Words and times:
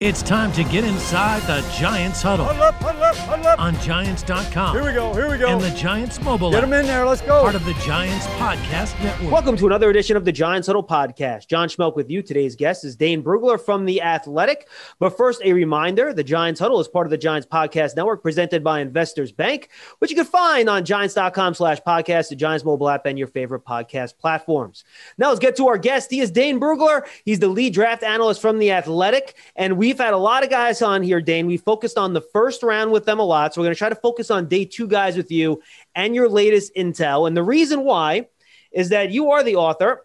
It's 0.00 0.22
time 0.22 0.52
to 0.52 0.62
get 0.62 0.84
inside 0.84 1.42
the 1.48 1.60
Giants 1.76 2.22
huddle. 2.22 2.44
Huddle 2.44 2.62
up, 2.62 2.74
huddle 2.76 3.02
up, 3.02 3.16
huddle 3.16 3.46
up. 3.48 3.58
On 3.58 3.74
Giants.com. 3.80 4.76
Here 4.76 4.84
we 4.84 4.92
go, 4.92 5.12
here 5.12 5.28
we 5.28 5.38
go. 5.38 5.48
And 5.48 5.60
the 5.60 5.76
Giants 5.76 6.22
mobile 6.22 6.52
Get 6.52 6.60
them 6.60 6.72
in 6.72 6.86
there, 6.86 7.04
let's 7.04 7.20
go. 7.20 7.42
Part 7.42 7.56
of 7.56 7.64
the 7.64 7.74
Giants 7.84 8.24
Podcast 8.26 8.96
Network. 9.02 9.32
Welcome 9.32 9.56
to 9.56 9.66
another 9.66 9.90
edition 9.90 10.16
of 10.16 10.24
the 10.24 10.30
Giants 10.30 10.68
Huddle 10.68 10.84
Podcast. 10.84 11.48
John 11.48 11.68
Schmeelk 11.68 11.96
with 11.96 12.08
you. 12.12 12.22
Today's 12.22 12.54
guest 12.54 12.84
is 12.84 12.94
Dane 12.94 13.24
Brugler 13.24 13.60
from 13.60 13.86
The 13.86 14.00
Athletic. 14.00 14.68
But 15.00 15.16
first, 15.16 15.42
a 15.44 15.52
reminder 15.52 16.12
the 16.14 16.22
Giants 16.22 16.60
Huddle 16.60 16.78
is 16.78 16.86
part 16.86 17.08
of 17.08 17.10
the 17.10 17.18
Giants 17.18 17.48
Podcast 17.48 17.96
Network 17.96 18.22
presented 18.22 18.62
by 18.62 18.78
Investors 18.78 19.32
Bank, 19.32 19.68
which 19.98 20.12
you 20.12 20.16
can 20.16 20.26
find 20.26 20.68
on 20.68 20.84
Giants.com 20.84 21.54
slash 21.54 21.80
podcast, 21.80 22.28
the 22.28 22.36
Giants 22.36 22.64
mobile 22.64 22.88
app, 22.88 23.04
and 23.06 23.18
your 23.18 23.26
favorite 23.26 23.64
podcast 23.64 24.16
platforms. 24.16 24.84
Now 25.18 25.30
let's 25.30 25.40
get 25.40 25.56
to 25.56 25.66
our 25.66 25.76
guest. 25.76 26.12
He 26.12 26.20
is 26.20 26.30
Dane 26.30 26.60
Brugler. 26.60 27.02
He's 27.24 27.40
the 27.40 27.48
lead 27.48 27.74
draft 27.74 28.04
analyst 28.04 28.40
from 28.40 28.60
The 28.60 28.70
Athletic. 28.70 29.34
And 29.56 29.76
we've 29.88 29.98
had 29.98 30.12
a 30.12 30.18
lot 30.18 30.44
of 30.44 30.50
guys 30.50 30.82
on 30.82 31.02
here, 31.02 31.18
Dane. 31.18 31.46
We 31.46 31.56
focused 31.56 31.96
on 31.96 32.12
the 32.12 32.20
first 32.20 32.62
round 32.62 32.92
with 32.92 33.06
them 33.06 33.18
a 33.18 33.22
lot. 33.22 33.54
So 33.54 33.60
we're 33.62 33.68
going 33.68 33.74
to 33.74 33.78
try 33.78 33.88
to 33.88 33.94
focus 33.94 34.30
on 34.30 34.46
day 34.46 34.66
two 34.66 34.86
guys 34.86 35.16
with 35.16 35.32
you 35.32 35.62
and 35.94 36.14
your 36.14 36.28
latest 36.28 36.74
intel. 36.76 37.26
And 37.26 37.34
the 37.34 37.42
reason 37.42 37.84
why 37.84 38.28
is 38.70 38.90
that 38.90 39.10
you 39.12 39.30
are 39.30 39.42
the 39.42 39.56
author. 39.56 40.04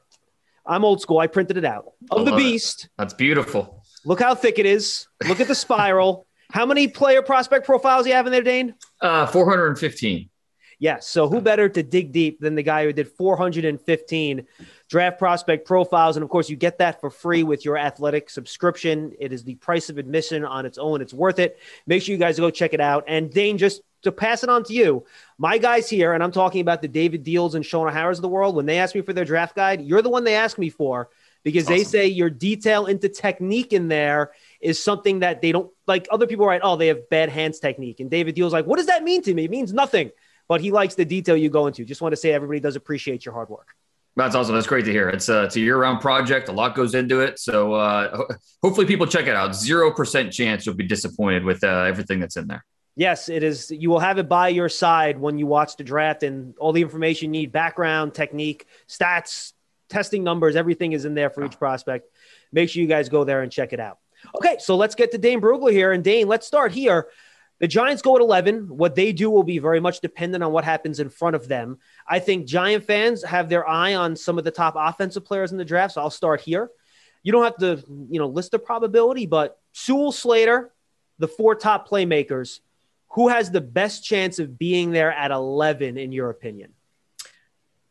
I'm 0.65 0.85
old 0.85 1.01
school. 1.01 1.19
I 1.19 1.27
printed 1.27 1.57
it 1.57 1.65
out 1.65 1.91
of 2.11 2.25
the 2.25 2.33
Beast. 2.33 2.85
It. 2.85 2.89
That's 2.97 3.13
beautiful. 3.13 3.83
Look 4.05 4.21
how 4.21 4.35
thick 4.35 4.57
it 4.57 4.65
is. 4.65 5.07
Look 5.27 5.41
at 5.41 5.49
the 5.49 5.55
spiral. 5.55 6.27
how 6.51 6.65
many 6.65 6.87
player 6.87 7.21
prospect 7.21 7.65
profiles 7.65 8.07
you 8.07 8.13
have 8.13 8.25
in 8.25 8.31
there, 8.31 8.41
Dane? 8.41 8.75
Uh, 9.01 9.25
415. 9.25 10.29
Yes. 10.83 11.07
So 11.07 11.29
who 11.29 11.39
better 11.39 11.69
to 11.69 11.81
dig 11.81 12.11
deep 12.11 12.41
than 12.41 12.55
the 12.55 12.61
guy 12.61 12.83
who 12.83 12.91
did 12.91 13.07
415 13.07 14.45
draft 14.89 15.17
prospect 15.17 15.65
profiles? 15.65 16.17
And 16.17 16.25
of 16.25 16.29
course, 16.29 16.49
you 16.49 16.57
get 16.57 16.79
that 16.79 16.99
for 16.99 17.09
free 17.09 17.43
with 17.43 17.63
your 17.63 17.77
athletic 17.77 18.29
subscription. 18.29 19.13
It 19.17 19.31
is 19.31 19.45
the 19.45 19.55
price 19.55 19.89
of 19.89 19.97
admission 19.97 20.43
on 20.43 20.65
its 20.65 20.77
own. 20.77 21.01
It's 21.01 21.13
worth 21.13 21.39
it. 21.39 21.57
Make 21.87 22.03
sure 22.03 22.11
you 22.11 22.19
guys 22.19 22.37
go 22.37 22.49
check 22.49 22.73
it 22.73 22.81
out. 22.81 23.05
And 23.07 23.31
Dane, 23.31 23.57
just 23.57 23.81
to 24.01 24.11
pass 24.11 24.43
it 24.43 24.49
on 24.49 24.65
to 24.65 24.73
you, 24.73 25.05
my 25.37 25.57
guys 25.57 25.89
here, 25.89 26.11
and 26.11 26.21
I'm 26.21 26.33
talking 26.33 26.59
about 26.59 26.81
the 26.81 26.89
David 26.89 27.23
Diehls 27.23 27.55
and 27.55 27.65
Shaun 27.65 27.87
O'Hara's 27.87 28.17
of 28.17 28.23
the 28.23 28.27
world, 28.27 28.53
when 28.53 28.65
they 28.65 28.79
ask 28.79 28.93
me 28.93 28.99
for 28.99 29.13
their 29.13 29.23
draft 29.23 29.55
guide, 29.55 29.79
you're 29.79 30.01
the 30.01 30.09
one 30.09 30.25
they 30.25 30.35
ask 30.35 30.57
me 30.57 30.69
for 30.69 31.07
because 31.43 31.63
awesome. 31.63 31.77
they 31.77 31.83
say 31.85 32.07
your 32.07 32.29
detail 32.29 32.87
into 32.87 33.07
technique 33.07 33.71
in 33.71 33.87
there 33.87 34.31
is 34.59 34.83
something 34.83 35.19
that 35.19 35.41
they 35.41 35.53
don't 35.53 35.71
like. 35.87 36.09
Other 36.11 36.27
people 36.27 36.45
write, 36.45 36.59
oh, 36.61 36.75
they 36.75 36.87
have 36.87 37.09
bad 37.09 37.29
hands 37.29 37.59
technique. 37.59 38.01
And 38.01 38.11
David 38.11 38.35
Diehl's 38.35 38.51
like, 38.51 38.65
what 38.65 38.75
does 38.75 38.87
that 38.87 39.05
mean 39.05 39.21
to 39.21 39.33
me? 39.33 39.45
It 39.45 39.49
means 39.51 39.71
nothing 39.71 40.11
but 40.47 40.61
he 40.61 40.71
likes 40.71 40.95
the 40.95 41.05
detail 41.05 41.37
you 41.37 41.49
go 41.49 41.67
into. 41.67 41.85
Just 41.85 42.01
want 42.01 42.13
to 42.13 42.17
say 42.17 42.33
everybody 42.33 42.59
does 42.59 42.75
appreciate 42.75 43.25
your 43.25 43.33
hard 43.33 43.49
work. 43.49 43.69
That's 44.15 44.35
awesome. 44.35 44.53
That's 44.53 44.67
great 44.67 44.85
to 44.85 44.91
hear. 44.91 45.09
It's 45.09 45.27
a, 45.29 45.45
it's 45.45 45.55
a 45.55 45.59
year-round 45.59 45.99
project. 45.99 46.47
A 46.47 46.51
lot 46.51 46.75
goes 46.75 46.93
into 46.93 47.21
it. 47.21 47.39
So 47.39 47.73
uh, 47.73 48.25
hopefully 48.61 48.85
people 48.85 49.07
check 49.07 49.25
it 49.25 49.35
out. 49.35 49.55
Zero 49.55 49.91
percent 49.91 50.31
chance 50.31 50.65
you'll 50.65 50.75
be 50.75 50.85
disappointed 50.85 51.43
with 51.43 51.63
uh, 51.63 51.85
everything 51.87 52.19
that's 52.19 52.37
in 52.37 52.47
there. 52.47 52.63
Yes, 52.95 53.27
it 53.27 53.41
is. 53.41 53.71
You 53.71 53.89
will 53.89 53.99
have 53.99 54.19
it 54.19 54.29
by 54.29 54.49
your 54.49 54.69
side 54.69 55.17
when 55.17 55.39
you 55.39 55.47
watch 55.47 55.77
the 55.77 55.83
draft 55.83 56.21
and 56.21 56.53
all 56.59 56.73
the 56.73 56.83
information 56.83 57.33
you 57.33 57.41
need, 57.41 57.51
background, 57.51 58.13
technique, 58.13 58.67
stats, 58.87 59.53
testing 59.89 60.23
numbers, 60.23 60.55
everything 60.55 60.91
is 60.93 61.05
in 61.05 61.15
there 61.15 61.31
for 61.31 61.43
each 61.43 61.57
prospect. 61.57 62.07
Make 62.51 62.69
sure 62.69 62.81
you 62.81 62.87
guys 62.87 63.09
go 63.09 63.23
there 63.23 63.41
and 63.41 63.51
check 63.51 63.73
it 63.73 63.79
out. 63.79 63.97
Okay, 64.35 64.57
so 64.59 64.75
let's 64.75 64.93
get 64.93 65.11
to 65.11 65.17
Dane 65.17 65.41
Brugler 65.41 65.71
here. 65.71 65.91
And 65.91 66.03
Dane, 66.03 66.27
let's 66.27 66.45
start 66.45 66.71
here. 66.71 67.07
The 67.63 67.67
Giants 67.69 68.01
go 68.01 68.17
at 68.17 68.21
11. 68.21 68.67
What 68.67 68.93
they 68.93 69.13
do 69.13 69.29
will 69.29 69.45
be 69.45 69.57
very 69.57 69.79
much 69.79 70.01
dependent 70.01 70.43
on 70.43 70.51
what 70.51 70.65
happens 70.65 70.99
in 70.99 71.07
front 71.07 71.33
of 71.33 71.47
them. 71.47 71.77
I 72.05 72.19
think 72.19 72.45
Giant 72.45 72.83
fans 72.83 73.23
have 73.23 73.47
their 73.47 73.65
eye 73.65 73.95
on 73.95 74.17
some 74.17 74.37
of 74.37 74.43
the 74.43 74.51
top 74.51 74.73
offensive 74.77 75.23
players 75.23 75.53
in 75.53 75.57
the 75.57 75.63
draft. 75.63 75.93
So 75.93 76.01
I'll 76.01 76.09
start 76.09 76.41
here. 76.41 76.69
You 77.23 77.31
don't 77.31 77.45
have 77.45 77.55
to, 77.59 77.81
you 78.09 78.19
know, 78.19 78.27
list 78.27 78.51
the 78.51 78.59
probability, 78.59 79.27
but 79.27 79.61
Sewell 79.71 80.11
Slater, 80.11 80.73
the 81.19 81.27
four 81.29 81.55
top 81.55 81.87
playmakers, 81.87 82.59
who 83.11 83.29
has 83.29 83.49
the 83.49 83.61
best 83.61 84.03
chance 84.03 84.39
of 84.39 84.59
being 84.59 84.91
there 84.91 85.13
at 85.13 85.31
11, 85.31 85.97
in 85.97 86.11
your 86.11 86.31
opinion? 86.31 86.73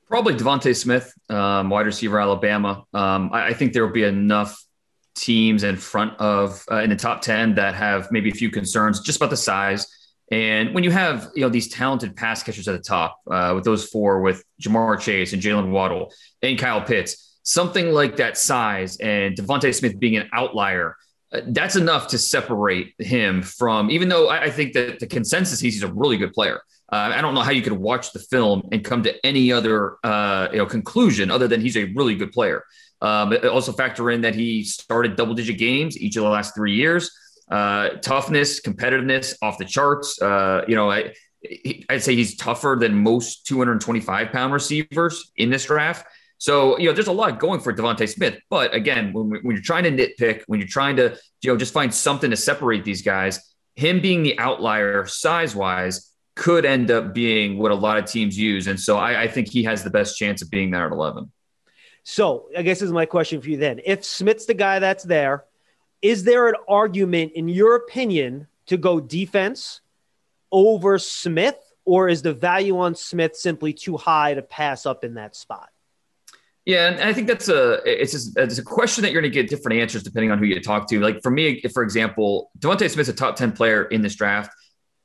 Probably 0.06 0.34
DeVonta 0.34 0.76
Smith, 0.76 1.14
um, 1.30 1.70
wide 1.70 1.86
receiver, 1.86 2.20
Alabama. 2.20 2.84
Um, 2.92 3.30
I, 3.32 3.46
I 3.46 3.52
think 3.54 3.72
there 3.72 3.86
will 3.86 3.94
be 3.94 4.04
enough 4.04 4.62
teams 5.14 5.62
in 5.62 5.76
front 5.76 6.18
of 6.18 6.64
uh, 6.70 6.76
in 6.76 6.90
the 6.90 6.96
top 6.96 7.22
10 7.22 7.54
that 7.56 7.74
have 7.74 8.10
maybe 8.10 8.30
a 8.30 8.34
few 8.34 8.50
concerns 8.50 9.00
just 9.00 9.16
about 9.16 9.30
the 9.30 9.36
size. 9.36 9.86
And 10.30 10.74
when 10.74 10.82
you 10.82 10.90
have 10.90 11.30
you 11.34 11.42
know 11.42 11.48
these 11.48 11.68
talented 11.68 12.16
pass 12.16 12.42
catchers 12.42 12.66
at 12.66 12.72
the 12.72 12.82
top, 12.82 13.20
uh, 13.30 13.52
with 13.54 13.64
those 13.64 13.88
four, 13.88 14.22
with 14.22 14.42
Ja'Marr 14.62 14.98
Chase 14.98 15.32
and 15.32 15.42
Jaylen 15.42 15.70
Waddle 15.70 16.12
and 16.40 16.58
Kyle 16.58 16.80
Pitts, 16.80 17.38
something 17.42 17.92
like 17.92 18.16
that 18.16 18.38
size 18.38 18.96
and 18.98 19.36
DeVonta 19.36 19.74
Smith 19.74 19.98
being 19.98 20.16
an 20.16 20.30
outlier, 20.32 20.96
uh, 21.32 21.40
that's 21.48 21.76
enough 21.76 22.08
to 22.08 22.18
separate 22.18 22.94
him 22.98 23.42
from. 23.42 23.90
Even 23.90 24.08
though 24.08 24.28
I, 24.28 24.44
I 24.44 24.50
think 24.50 24.72
that 24.72 25.00
the 25.00 25.06
consensus 25.06 25.54
is 25.54 25.60
he's 25.60 25.82
a 25.82 25.92
really 25.92 26.16
good 26.16 26.32
player. 26.32 26.62
Uh, 26.90 27.10
I 27.14 27.22
don't 27.22 27.34
know 27.34 27.40
how 27.40 27.52
you 27.52 27.62
could 27.62 27.72
watch 27.72 28.12
the 28.12 28.18
film 28.18 28.68
and 28.70 28.84
come 28.84 29.02
to 29.04 29.26
any 29.26 29.50
other 29.50 29.96
uh, 30.04 30.48
you 30.52 30.58
know 30.58 30.66
conclusion 30.66 31.30
other 31.30 31.48
than 31.48 31.60
he's 31.60 31.76
a 31.76 31.84
really 31.84 32.14
good 32.14 32.32
player. 32.32 32.64
Um, 33.02 33.36
also 33.50 33.72
factor 33.72 34.10
in 34.10 34.20
that 34.20 34.34
he 34.34 34.62
started 34.62 35.16
double 35.16 35.34
digit 35.34 35.58
games 35.58 35.98
each 35.98 36.16
of 36.16 36.22
the 36.22 36.28
last 36.28 36.54
three 36.54 36.74
years. 36.74 37.10
Uh, 37.50 37.90
toughness, 38.00 38.60
competitiveness 38.60 39.34
off 39.42 39.58
the 39.58 39.64
charts. 39.64 40.22
Uh, 40.22 40.62
you 40.68 40.76
know, 40.76 40.90
I, 40.90 41.12
I'd 41.90 42.02
say 42.02 42.14
he's 42.14 42.36
tougher 42.36 42.76
than 42.80 42.94
most 42.94 43.46
225 43.46 44.30
pound 44.30 44.52
receivers 44.52 45.32
in 45.36 45.50
this 45.50 45.66
draft. 45.66 46.06
So, 46.38 46.78
you 46.78 46.88
know, 46.88 46.92
there's 46.92 47.08
a 47.08 47.12
lot 47.12 47.38
going 47.40 47.60
for 47.60 47.72
DeVonta 47.72 48.08
Smith. 48.08 48.38
But 48.48 48.74
again, 48.74 49.12
when, 49.12 49.30
when, 49.42 49.56
you're 49.56 49.62
trying 49.62 49.84
to 49.84 49.90
nitpick, 49.90 50.42
when 50.46 50.60
you're 50.60 50.68
trying 50.68 50.96
to, 50.96 51.16
you 51.42 51.50
know, 51.50 51.56
just 51.56 51.72
find 51.72 51.92
something 51.92 52.30
to 52.30 52.36
separate 52.36 52.84
these 52.84 53.02
guys, 53.02 53.54
him 53.74 54.00
being 54.00 54.22
the 54.22 54.38
outlier 54.38 55.06
size 55.06 55.54
wise 55.54 56.12
could 56.34 56.64
end 56.64 56.90
up 56.90 57.12
being 57.12 57.58
what 57.58 57.72
a 57.72 57.74
lot 57.74 57.98
of 57.98 58.06
teams 58.06 58.38
use. 58.38 58.66
And 58.66 58.78
so 58.78 58.96
I, 58.96 59.22
I 59.22 59.28
think 59.28 59.48
he 59.48 59.64
has 59.64 59.84
the 59.84 59.90
best 59.90 60.16
chance 60.16 60.42
of 60.42 60.50
being 60.50 60.70
there 60.70 60.86
at 60.86 60.92
11. 60.92 61.30
So 62.04 62.48
I 62.56 62.62
guess 62.62 62.80
this 62.80 62.86
is 62.86 62.92
my 62.92 63.06
question 63.06 63.40
for 63.40 63.48
you 63.48 63.56
then. 63.56 63.80
If 63.84 64.04
Smith's 64.04 64.46
the 64.46 64.54
guy 64.54 64.78
that's 64.78 65.04
there, 65.04 65.44
is 66.00 66.24
there 66.24 66.48
an 66.48 66.56
argument, 66.68 67.32
in 67.32 67.48
your 67.48 67.76
opinion, 67.76 68.48
to 68.66 68.76
go 68.76 69.00
defense 69.00 69.80
over 70.50 70.98
Smith, 70.98 71.56
or 71.84 72.08
is 72.08 72.22
the 72.22 72.32
value 72.32 72.78
on 72.78 72.94
Smith 72.94 73.36
simply 73.36 73.72
too 73.72 73.96
high 73.96 74.34
to 74.34 74.42
pass 74.42 74.84
up 74.86 75.04
in 75.04 75.14
that 75.14 75.36
spot? 75.36 75.68
Yeah, 76.64 76.90
and 76.90 77.00
I 77.00 77.12
think 77.12 77.26
that's 77.26 77.48
a 77.48 77.80
it's 77.84 78.12
just, 78.12 78.38
it's 78.38 78.58
a 78.58 78.62
question 78.62 79.02
that 79.02 79.12
you're 79.12 79.20
going 79.20 79.32
to 79.32 79.34
get 79.34 79.48
different 79.48 79.80
answers 79.80 80.04
depending 80.04 80.30
on 80.30 80.38
who 80.38 80.44
you 80.44 80.60
talk 80.60 80.88
to. 80.90 81.00
Like 81.00 81.20
for 81.22 81.30
me, 81.30 81.60
for 81.72 81.82
example, 81.82 82.50
DeVonta 82.58 82.88
Smith's 82.88 83.08
a 83.08 83.12
top 83.12 83.34
ten 83.34 83.50
player 83.52 83.84
in 83.84 84.02
this 84.02 84.14
draft. 84.14 84.52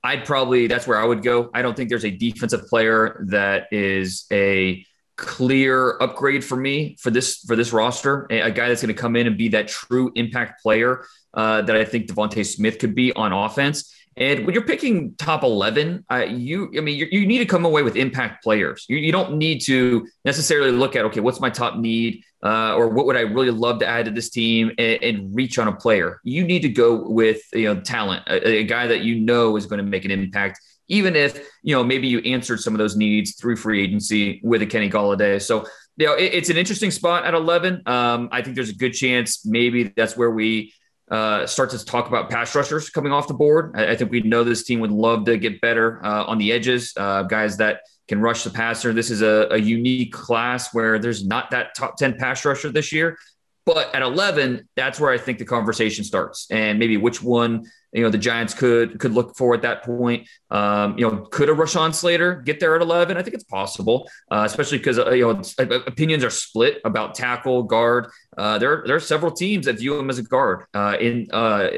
I'd 0.04 0.26
probably 0.26 0.68
that's 0.68 0.86
where 0.86 1.02
I 1.02 1.06
would 1.06 1.24
go. 1.24 1.50
I 1.54 1.64
don't 1.64 1.76
think 1.76 1.90
there's 1.90 2.06
a 2.06 2.12
defensive 2.12 2.68
player 2.68 3.26
that 3.30 3.68
is 3.72 4.26
a 4.32 4.86
clear 5.18 5.98
upgrade 6.00 6.46
for 6.46 6.56
me 6.56 6.96
for 7.00 7.10
this 7.10 7.38
for 7.40 7.56
this 7.56 7.74
roster. 7.74 8.28
A, 8.30 8.52
guy 8.52 8.70
that's 8.70 8.82
going 8.82 8.96
to 8.96 9.00
come 9.00 9.16
in 9.16 9.28
and 9.28 9.38
be 9.38 9.50
that 9.50 9.68
true 9.68 10.12
impact 10.16 10.62
player 10.62 11.06
uh, 11.34 11.62
that 11.64 11.76
I 11.76 11.84
think 11.84 12.08
DeVonta 12.08 12.46
Smith 12.46 12.80
could 12.80 12.96
be 12.96 13.12
on 13.14 13.34
offense. 13.34 13.94
And 14.16 14.46
when 14.46 14.56
you're 14.56 14.66
picking 14.66 15.14
top 15.16 15.44
11, 15.44 16.04
uh, 16.12 16.26
you, 16.28 16.72
I 16.76 16.82
mean, 16.82 17.08
you 17.12 17.28
need 17.28 17.38
to 17.38 17.46
come 17.46 17.66
away 17.66 17.84
with 17.84 17.96
impact 17.96 18.44
players. 18.44 18.84
You, 18.90 18.98
you, 18.98 19.12
don't 19.12 19.38
need 19.38 19.60
to 19.66 20.08
necessarily 20.26 20.72
look 20.72 20.96
at, 20.96 21.06
okay, 21.06 21.20
what's 21.20 21.40
my 21.40 21.52
top 21.52 21.78
need 21.78 22.24
uh, 22.44 22.74
or 22.74 22.90
what 22.90 23.06
would 23.06 23.16
I 23.16 23.22
really 23.22 23.52
love 23.52 23.78
to 23.80 23.88
add 23.88 24.06
to 24.06 24.12
this 24.12 24.32
team 24.32 24.72
and, 24.80 25.04
and, 25.04 25.36
reach 25.36 25.60
on 25.60 25.68
a 25.68 25.76
player. 25.76 26.20
You 26.24 26.44
need 26.44 26.64
to 26.64 26.70
go 26.70 27.08
with, 27.08 27.42
you 27.54 27.72
know, 27.72 27.80
talent, 27.80 28.24
a, 28.28 28.60
a 28.60 28.64
guy 28.64 28.88
that 28.88 29.02
you 29.02 29.20
know 29.20 29.56
is 29.56 29.68
going 29.68 29.84
to 29.84 29.90
make 29.90 30.04
an 30.04 30.12
impact 30.12 30.60
even 30.88 31.16
if 31.16 31.38
you 31.64 31.76
know 31.76 31.84
maybe 31.84 32.08
you 32.08 32.20
answered 32.20 32.60
some 32.60 32.74
of 32.74 32.78
those 32.78 32.96
needs 32.96 33.36
through 33.36 33.56
free 33.56 33.84
agency 33.84 34.40
with 34.44 34.62
a 34.62 34.66
Kenny 34.66 34.90
Golladay. 34.90 35.42
So 35.42 35.66
you 35.98 36.08
know 36.08 36.14
it, 36.14 36.34
it's 36.34 36.50
an 36.50 36.58
interesting 36.58 36.92
spot 36.92 37.26
at 37.26 37.34
11. 37.34 37.84
Um, 37.86 38.30
I 38.32 38.42
think 38.42 38.56
there's 38.56 38.70
a 38.70 38.76
good 38.76 38.94
chance 38.94 39.46
maybe 39.46 39.92
that's 39.96 40.18
where 40.18 40.32
we 40.32 40.74
uh, 41.10 41.46
start 41.46 41.70
to 41.70 41.84
talk 41.86 42.08
about 42.08 42.30
pass 42.30 42.54
rushers 42.54 42.90
coming 42.90 43.12
off 43.12 43.28
the 43.28 43.34
board. 43.34 43.72
I, 43.76 43.92
I 43.92 43.96
think 43.96 44.12
we 44.12 44.22
know 44.22 44.44
this 44.44 44.64
team 44.64 44.80
would 44.82 44.92
love 44.92 45.26
to 45.26 45.38
get 45.38 45.62
better 45.62 46.04
uh, 46.06 46.26
on 46.26 46.38
the 46.38 46.52
edges, 46.52 46.94
uh, 46.98 47.24
guys 47.24 47.58
that 47.58 47.82
can 48.08 48.22
rush 48.22 48.44
the 48.44 48.50
passer. 48.50 48.94
This 48.94 49.10
is 49.10 49.22
a, 49.22 49.48
a 49.52 49.58
unique 49.58 50.14
class 50.14 50.74
where 50.74 51.00
there's 51.00 51.26
not 51.26 51.52
that 51.52 51.76
top 51.76 51.98
10 51.98 52.18
pass 52.18 52.44
rusher 52.46 52.70
this 52.70 52.92
year. 52.92 53.18
But 53.66 53.94
at 53.94 54.02
11, 54.02 54.68
that's 54.78 54.98
where 54.98 55.12
I 55.12 55.18
think 55.18 55.40
the 55.40 55.46
conversation 55.46 56.06
starts, 56.06 56.48
and 56.50 56.80
maybe 56.80 56.96
which 56.96 57.22
one 57.22 57.66
you 57.94 58.04
know 58.04 58.10
the 58.10 58.18
Giants 58.18 58.54
could 58.54 59.00
could 59.00 59.14
look 59.14 59.36
for 59.36 59.54
at 59.54 59.62
that 59.62 59.84
point. 59.84 60.28
Um, 60.52 60.98
you 60.98 61.10
know, 61.10 61.26
could 61.26 61.50
a 61.50 61.54
Rashawn 61.54 61.94
Slater 61.94 62.36
get 62.36 62.60
there 62.60 62.76
at 62.76 62.82
11? 62.82 63.18
I 63.18 63.22
think 63.22 63.34
it's 63.34 63.44
possible, 63.44 64.10
uh, 64.32 64.44
especially 64.46 64.78
because 64.78 65.00
uh, 65.00 65.12
you 65.12 65.34
know 65.34 65.42
uh, 65.60 65.80
opinions 65.86 66.24
are 66.24 66.30
split 66.30 66.80
about 66.86 67.16
tackle 67.16 67.64
guard. 67.64 68.08
Uh, 68.38 68.58
there 68.58 68.84
there 68.86 68.96
are 68.96 69.00
several 69.00 69.32
teams 69.32 69.66
that 69.66 69.78
view 69.78 69.98
him 69.98 70.10
as 70.10 70.20
a 70.20 70.24
guard 70.24 70.66
uh, 70.74 70.98
in 71.00 71.28
uh, 71.32 71.70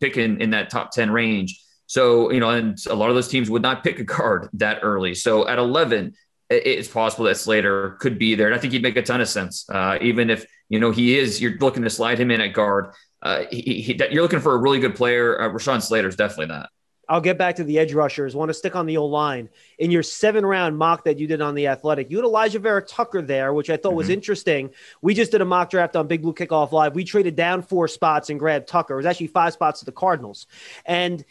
picking 0.00 0.40
in 0.40 0.50
that 0.50 0.70
top 0.70 0.90
10 0.90 1.10
range. 1.10 1.62
So 1.86 2.30
you 2.32 2.40
know, 2.40 2.50
and 2.50 2.78
a 2.88 2.94
lot 2.94 3.10
of 3.10 3.14
those 3.14 3.28
teams 3.28 3.50
would 3.50 3.62
not 3.62 3.84
pick 3.84 3.98
a 3.98 4.04
guard 4.04 4.48
that 4.54 4.80
early. 4.82 5.14
So 5.14 5.48
at 5.48 5.58
11, 5.58 6.14
it's 6.50 6.88
possible 6.88 7.26
that 7.26 7.36
Slater 7.36 7.96
could 8.00 8.18
be 8.18 8.34
there, 8.34 8.46
and 8.46 8.54
I 8.54 8.58
think 8.58 8.72
he'd 8.72 8.82
make 8.82 8.96
a 8.96 9.02
ton 9.02 9.20
of 9.20 9.28
sense, 9.28 9.66
even 10.00 10.30
if 10.30 10.46
you 10.68 10.78
know, 10.78 10.90
he 10.90 11.18
is, 11.18 11.40
you're 11.40 11.56
looking 11.58 11.82
to 11.82 11.90
slide 11.90 12.18
him 12.18 12.30
in 12.30 12.40
at 12.40 12.52
guard. 12.52 12.92
Uh, 13.22 13.44
he, 13.50 13.80
he, 13.80 14.00
you're 14.10 14.22
looking 14.22 14.40
for 14.40 14.54
a 14.54 14.58
really 14.58 14.80
good 14.80 14.94
player. 14.94 15.40
Uh, 15.40 15.48
Rashawn 15.48 15.82
Slater 15.82 16.08
is 16.08 16.16
definitely 16.16 16.46
that. 16.46 16.70
I'll 17.08 17.22
get 17.22 17.38
back 17.38 17.56
to 17.56 17.64
the 17.64 17.78
edge 17.78 17.94
rushers. 17.94 18.36
Want 18.36 18.50
to 18.50 18.54
stick 18.54 18.76
on 18.76 18.84
the 18.84 18.98
old 18.98 19.10
line 19.10 19.48
in 19.78 19.90
your 19.90 20.02
seven 20.02 20.44
round 20.44 20.76
mock 20.76 21.04
that 21.04 21.18
you 21.18 21.26
did 21.26 21.40
on 21.40 21.54
the 21.54 21.66
Athletic. 21.68 22.10
You 22.10 22.18
had 22.18 22.24
Elijah 22.24 22.58
Vera-Tucker 22.58 23.22
there, 23.22 23.54
which 23.54 23.70
I 23.70 23.78
thought 23.78 23.90
mm-hmm. 23.90 23.96
was 23.96 24.08
interesting. 24.10 24.70
We 25.00 25.14
just 25.14 25.32
did 25.32 25.40
a 25.40 25.46
mock 25.46 25.70
draft 25.70 25.96
on 25.96 26.06
Big 26.06 26.20
Blue 26.20 26.34
Kickoff 26.34 26.70
Live. 26.70 26.94
We 26.94 27.04
traded 27.04 27.34
down 27.34 27.62
four 27.62 27.88
spots 27.88 28.28
and 28.28 28.38
grabbed 28.38 28.68
Tucker. 28.68 28.94
It 28.94 28.98
was 28.98 29.06
actually 29.06 29.28
five 29.28 29.54
spots 29.54 29.78
to 29.80 29.86
the 29.86 29.92
Cardinals. 29.92 30.46
And 30.84 31.24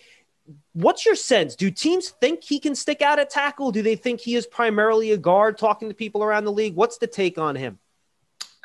what's 0.74 1.06
your 1.06 1.16
sense? 1.16 1.56
Do 1.56 1.70
teams 1.70 2.10
think 2.10 2.44
he 2.44 2.60
can 2.60 2.74
stick 2.74 3.04
out 3.04 3.20
at 3.20 3.30
tackle? 3.30 3.72
Do 3.72 3.84
they 3.84 3.96
think 3.96 4.20
he 4.20 4.34
is 4.34 4.48
primarily 4.48 5.12
a 5.12 5.18
guard? 5.18 5.60
Talking 5.60 5.90
to 5.90 5.96
people 5.96 6.24
around 6.24 6.46
the 6.46 6.52
league, 6.52 6.76
what's 6.76 6.98
the 6.98 7.08
take 7.08 7.38
on 7.38 7.56
him? 7.56 7.78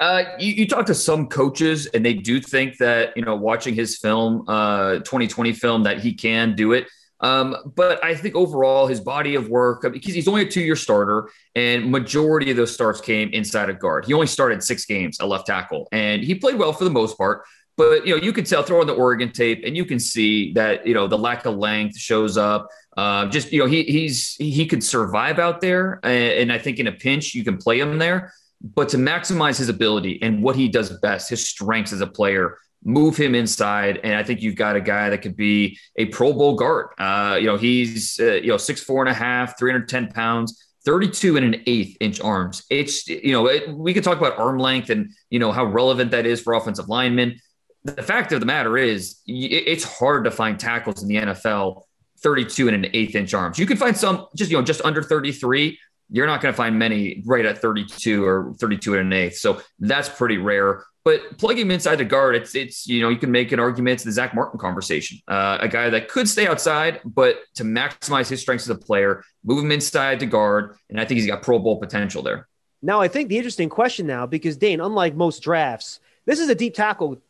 Uh, 0.03 0.25
you, 0.37 0.53
you, 0.55 0.67
talk 0.67 0.85
to 0.85 0.95
some 0.97 1.29
coaches, 1.29 1.87
and 1.87 2.05
they 2.05 2.13
do 2.13 2.41
think 2.41 2.77
that 2.79 3.17
you 3.17 3.25
know, 3.25 3.37
watching 3.37 3.73
his 3.73 3.99
film, 3.99 4.45
uh, 4.49 4.95
2020 4.95 5.53
film, 5.53 5.85
that 5.85 6.01
he 6.01 6.13
can 6.13 6.57
do 6.57 6.73
it. 6.73 6.89
Um, 7.21 7.55
but 7.77 8.05
I 8.05 8.17
think 8.17 8.35
overall, 8.35 8.89
his 8.89 9.01
body 9.01 9.37
of 9.37 9.49
work, 9.49 9.83
because 9.93 10.13
he's 10.13 10.27
only 10.27 10.43
a 10.43 10.51
two-year 10.51 10.75
starter, 10.75 11.29
and 11.55 11.89
majority 11.89 12.51
of 12.51 12.57
those 12.57 12.75
starts 12.75 13.01
came 13.01 13.29
inside 13.29 13.71
of 13.71 13.79
guard. 13.79 14.05
He 14.05 14.13
only 14.13 14.27
started 14.27 14.61
six 14.65 14.85
games 14.87 15.21
at 15.21 15.29
left 15.29 15.47
tackle, 15.47 15.87
and 15.93 16.21
he 16.21 16.35
played 16.35 16.57
well 16.57 16.73
for 16.73 16.83
the 16.83 16.91
most 16.91 17.17
part. 17.17 17.45
But 17.77 18.05
you 18.05 18.17
know, 18.17 18.21
you 18.21 18.33
can 18.33 18.43
tell 18.43 18.65
throw 18.65 18.81
on 18.81 18.89
the 18.89 18.95
Oregon 18.95 19.31
tape, 19.31 19.63
and 19.65 19.77
you 19.77 19.85
can 19.85 20.01
see 20.01 20.53
that 20.55 20.85
you 20.85 20.95
know 20.95 21.07
the 21.07 21.17
lack 21.17 21.47
of 21.47 21.55
length 21.55 21.97
shows 21.97 22.37
up. 22.37 22.67
Uh, 22.97 23.27
just 23.27 23.53
you 23.53 23.61
know, 23.61 23.67
he 23.67 23.85
he's 23.85 24.35
he 24.35 24.67
could 24.67 24.83
survive 24.83 25.39
out 25.39 25.61
there, 25.61 26.01
and, 26.03 26.41
and 26.41 26.53
I 26.53 26.59
think 26.59 26.81
in 26.81 26.89
a 26.89 26.93
pinch 26.93 27.37
you 27.37 27.45
can 27.45 27.57
play 27.57 27.79
him 27.79 27.99
there. 27.99 28.33
But 28.63 28.89
to 28.91 28.97
maximize 28.97 29.59
his 29.59 29.69
ability 29.69 30.23
and 30.23 30.43
what 30.43 30.57
he 30.57 30.69
does 30.69 30.97
best, 31.01 31.29
his 31.29 31.49
strengths 31.49 31.93
as 31.93 32.01
a 32.01 32.07
player, 32.07 32.59
move 32.85 33.17
him 33.17 33.35
inside. 33.35 33.99
And 34.03 34.15
I 34.15 34.23
think 34.23 34.41
you've 34.41 34.57
got 34.57 34.77
a 34.77 34.81
guy 34.81 35.11
that 35.11 35.19
could 35.19 35.37
be 35.37 35.79
a 35.97 36.07
Pro 36.07 36.33
Bowl 36.33 36.55
guard. 36.55 36.89
Uh, 36.99 37.37
you 37.41 37.47
know, 37.47 37.57
he's, 37.57 38.19
uh, 38.21 38.35
you 38.35 38.49
know, 38.49 38.57
six, 38.57 38.81
four 38.81 39.03
and 39.03 39.11
a 39.11 39.15
half, 39.15 39.59
310 39.59 40.09
pounds. 40.09 40.59
32 40.85 41.37
and 41.37 41.55
an 41.55 41.63
eighth 41.67 41.97
inch 42.01 42.21
arms. 42.21 42.65
It's, 42.69 43.07
you 43.07 43.33
know, 43.33 43.47
it, 43.47 43.73
we 43.73 43.95
could 43.95 44.05
talk 44.05 44.19
about 44.19 44.39
arm 44.39 44.59
length 44.59 44.91
and, 44.91 45.11
you 45.31 45.39
know, 45.39 45.53
how 45.53 45.65
relevant 45.65 46.11
that 46.11 46.27
is 46.27 46.41
for 46.41 46.55
offensive 46.55 46.89
linemen. 46.89 47.41
The 47.85 48.03
fact 48.03 48.33
of 48.33 48.41
the 48.41 48.47
matter 48.47 48.77
is, 48.77 49.21
it's 49.27 49.85
hard 49.85 50.25
to 50.25 50.31
find 50.31 50.59
tackles 50.59 51.03
in 51.03 51.09
the 51.09 51.17
NFL 51.17 51.83
32 52.23 52.69
and 52.69 52.85
an 52.85 52.91
eighth 52.95 53.15
inch 53.15 53.35
arms. 53.35 53.59
You 53.59 53.67
can 53.67 53.77
find 53.77 53.97
some 53.97 54.27
just, 54.37 54.51
you 54.51 54.57
know, 54.57 54.63
just 54.63 54.81
under 54.85 55.03
33. 55.03 55.79
You're 56.11 56.27
not 56.27 56.41
going 56.41 56.53
to 56.53 56.57
find 56.57 56.79
many 56.79 57.23
right 57.25 57.45
at 57.45 57.59
32 57.59 58.25
or 58.25 58.55
32 58.59 58.95
and 58.95 59.13
an 59.13 59.13
eighth. 59.13 59.39
So 59.39 59.63
that's 59.79 60.09
pretty 60.09 60.39
rare. 60.39 60.85
But 61.05 61.39
plugging 61.39 61.63
him 61.63 61.71
inside 61.73 61.97
the 61.97 62.05
guard, 62.05 62.37
it's 62.37 62.55
it's 62.55 62.87
you 62.87 63.03
know 63.03 63.09
you 63.09 63.17
can 63.17 63.33
make 63.33 63.51
an 63.51 63.59
argument 63.59 63.99
to 64.01 64.05
the 64.05 64.13
Zack 64.13 64.35
Martin 64.35 64.59
conversation, 64.59 65.19
uh, 65.27 65.59
a 65.61 65.67
guy 65.67 65.91
that 65.91 66.09
could 66.09 66.29
stay 66.29 66.47
outside, 66.47 67.01
but 67.05 67.41
to 67.55 67.65
maximize 67.65 68.29
his 68.29 68.41
strengths 68.41 68.67
as 68.67 68.77
a 68.77 68.79
player, 68.79 69.25
move 69.43 69.65
him 69.65 69.73
inside 69.73 70.21
to 70.21 70.27
guard, 70.27 70.77
and 70.91 71.01
I 71.01 71.05
think 71.05 71.19
he's 71.19 71.27
got 71.27 71.43
Pro 71.43 71.59
Bowl 71.59 71.81
potential 71.81 72.23
there. 72.23 72.47
Now, 72.83 73.01
I 73.01 73.09
think 73.09 73.29
the 73.29 73.37
interesting 73.37 73.69
question 73.69 74.07
now, 74.07 74.27
because 74.27 74.57
Dane, 74.57 74.81
unlike 74.81 75.17
most 75.17 75.43
drafts, 75.43 75.99
this 76.25 76.39
is 76.39 76.49
a 76.49 76.55
deep 76.55 76.75
tackle 76.75 77.21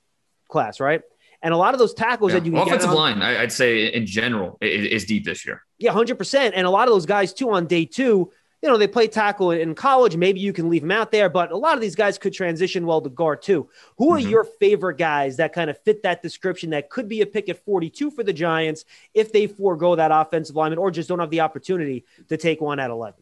class, 0.49 0.79
right? 0.79 1.01
And 1.43 1.53
a 1.53 1.57
lot 1.57 1.75
of 1.75 1.79
those 1.79 1.93
tackles 1.93 2.33
yeah. 2.33 2.39
that 2.39 2.47
you 2.47 2.57
offensive 2.57 2.91
on, 2.91 2.97
line, 2.97 3.23
I, 3.23 3.41
would 3.41 3.53
say 3.53 3.87
in 3.87 4.07
general, 4.07 4.59
is, 4.61 4.87
is 4.87 5.05
deep 5.05 5.25
this 5.25 5.45
year. 5.45 5.63
Yeah, 5.79 5.93
hundred 5.93 6.17
percent. 6.17 6.55
And 6.55 6.67
a 6.67 6.71
lot 6.71 6.89
of 6.89 6.95
those 6.95 7.07
guys 7.07 7.33
too 7.33 7.51
on 7.51 7.67
day 7.67 7.85
two 7.85 8.31
you 8.63 8.69
know, 8.69 8.79
they 8.79 8.87
play 8.87 9.09
tackle 9.09 9.51
in 9.51 9.75
college. 9.75 10.17
Maybe 10.17 10.39
you 10.39 10.53
can 10.53 10.71
leave 10.71 10.83
them 10.83 10.93
out 10.93 11.11
there, 11.11 11.29
but 11.29 11.51
a 11.51 11.57
lot 11.57 11.75
of 11.75 11.81
these 11.81 11.97
guys 11.97 12.17
could 12.17 12.33
transition 12.33 12.87
well 12.87 13.01
to 13.01 13.11
guard 13.11 13.43
too. 13.43 13.69
Who 13.99 14.13
are 14.13 14.19
mm-hmm. 14.19 14.31
your 14.31 14.45
favorite 14.45 14.99
guys 14.99 15.37
that 15.39 15.53
kind 15.53 15.69
of 15.69 15.79
fit 15.83 16.05
that 16.05 16.23
description 16.23 16.71
that 16.71 16.89
could 16.89 17.09
be 17.09 17.23
a 17.23 17.27
pick 17.27 17.49
at 17.49 17.65
42 17.65 18.13
for 18.13 18.23
the 18.23 18.33
Giants 18.33 18.85
if 19.15 19.33
they 19.33 19.49
forego 19.49 19.97
that 19.97 20.13
offensive 20.13 20.55
lineman 20.55 20.79
or 20.79 20.93
just 20.93 21.09
don't 21.09 21.19
have 21.19 21.31
the 21.31 21.41
opportunity 21.41 22.05
to 22.29 22.37
take 22.37 22.61
one 22.61 22.79
at 22.79 22.91
11? 22.91 23.21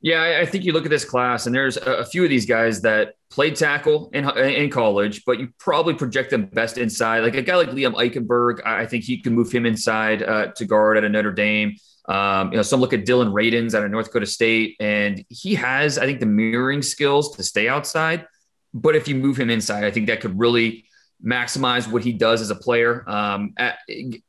Yeah, 0.00 0.38
I 0.40 0.46
think 0.46 0.64
you 0.64 0.72
look 0.72 0.84
at 0.84 0.90
this 0.90 1.04
class, 1.04 1.46
and 1.46 1.54
there's 1.54 1.76
a 1.76 2.04
few 2.04 2.22
of 2.22 2.30
these 2.30 2.46
guys 2.46 2.82
that 2.82 3.14
played 3.30 3.56
tackle 3.56 4.10
in, 4.12 4.28
in 4.38 4.70
college, 4.70 5.24
but 5.24 5.40
you 5.40 5.48
probably 5.58 5.94
project 5.94 6.30
them 6.30 6.46
best 6.46 6.78
inside. 6.78 7.24
Like 7.24 7.34
a 7.34 7.42
guy 7.42 7.56
like 7.56 7.70
Liam 7.70 7.94
Eichenberg, 7.94 8.64
I 8.64 8.86
think 8.86 9.02
he 9.02 9.20
can 9.20 9.34
move 9.34 9.50
him 9.50 9.66
inside 9.66 10.22
uh, 10.22 10.52
to 10.52 10.64
guard 10.66 10.98
at 10.98 11.04
a 11.04 11.08
Notre 11.08 11.32
Dame. 11.32 11.74
Um, 12.08 12.50
you 12.50 12.56
know, 12.56 12.62
some 12.62 12.80
look 12.80 12.92
at 12.92 13.04
Dillon 13.04 13.28
Radunz 13.28 13.74
out 13.74 13.84
of 13.84 13.90
North 13.90 14.06
Dakota 14.06 14.26
State, 14.26 14.76
and 14.80 15.24
he 15.28 15.54
has, 15.54 15.98
I 15.98 16.06
think, 16.06 16.20
the 16.20 16.26
mirroring 16.26 16.82
skills 16.82 17.36
to 17.36 17.42
stay 17.42 17.68
outside. 17.68 18.26
But 18.72 18.96
if 18.96 19.08
you 19.08 19.14
move 19.14 19.38
him 19.38 19.50
inside, 19.50 19.84
I 19.84 19.90
think 19.90 20.06
that 20.06 20.20
could 20.20 20.38
really 20.38 20.86
maximize 21.24 21.90
what 21.90 22.02
he 22.02 22.12
does 22.12 22.40
as 22.40 22.50
a 22.50 22.54
player. 22.54 23.04
Um, 23.08 23.54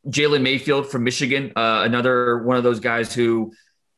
Jalen 0.08 0.42
Mayfield 0.42 0.90
from 0.90 1.04
Michigan, 1.04 1.54
uh, 1.56 1.84
another 1.86 2.40
one 2.40 2.58
of 2.58 2.64
those 2.64 2.80
guys 2.80 3.14
who 3.14 3.54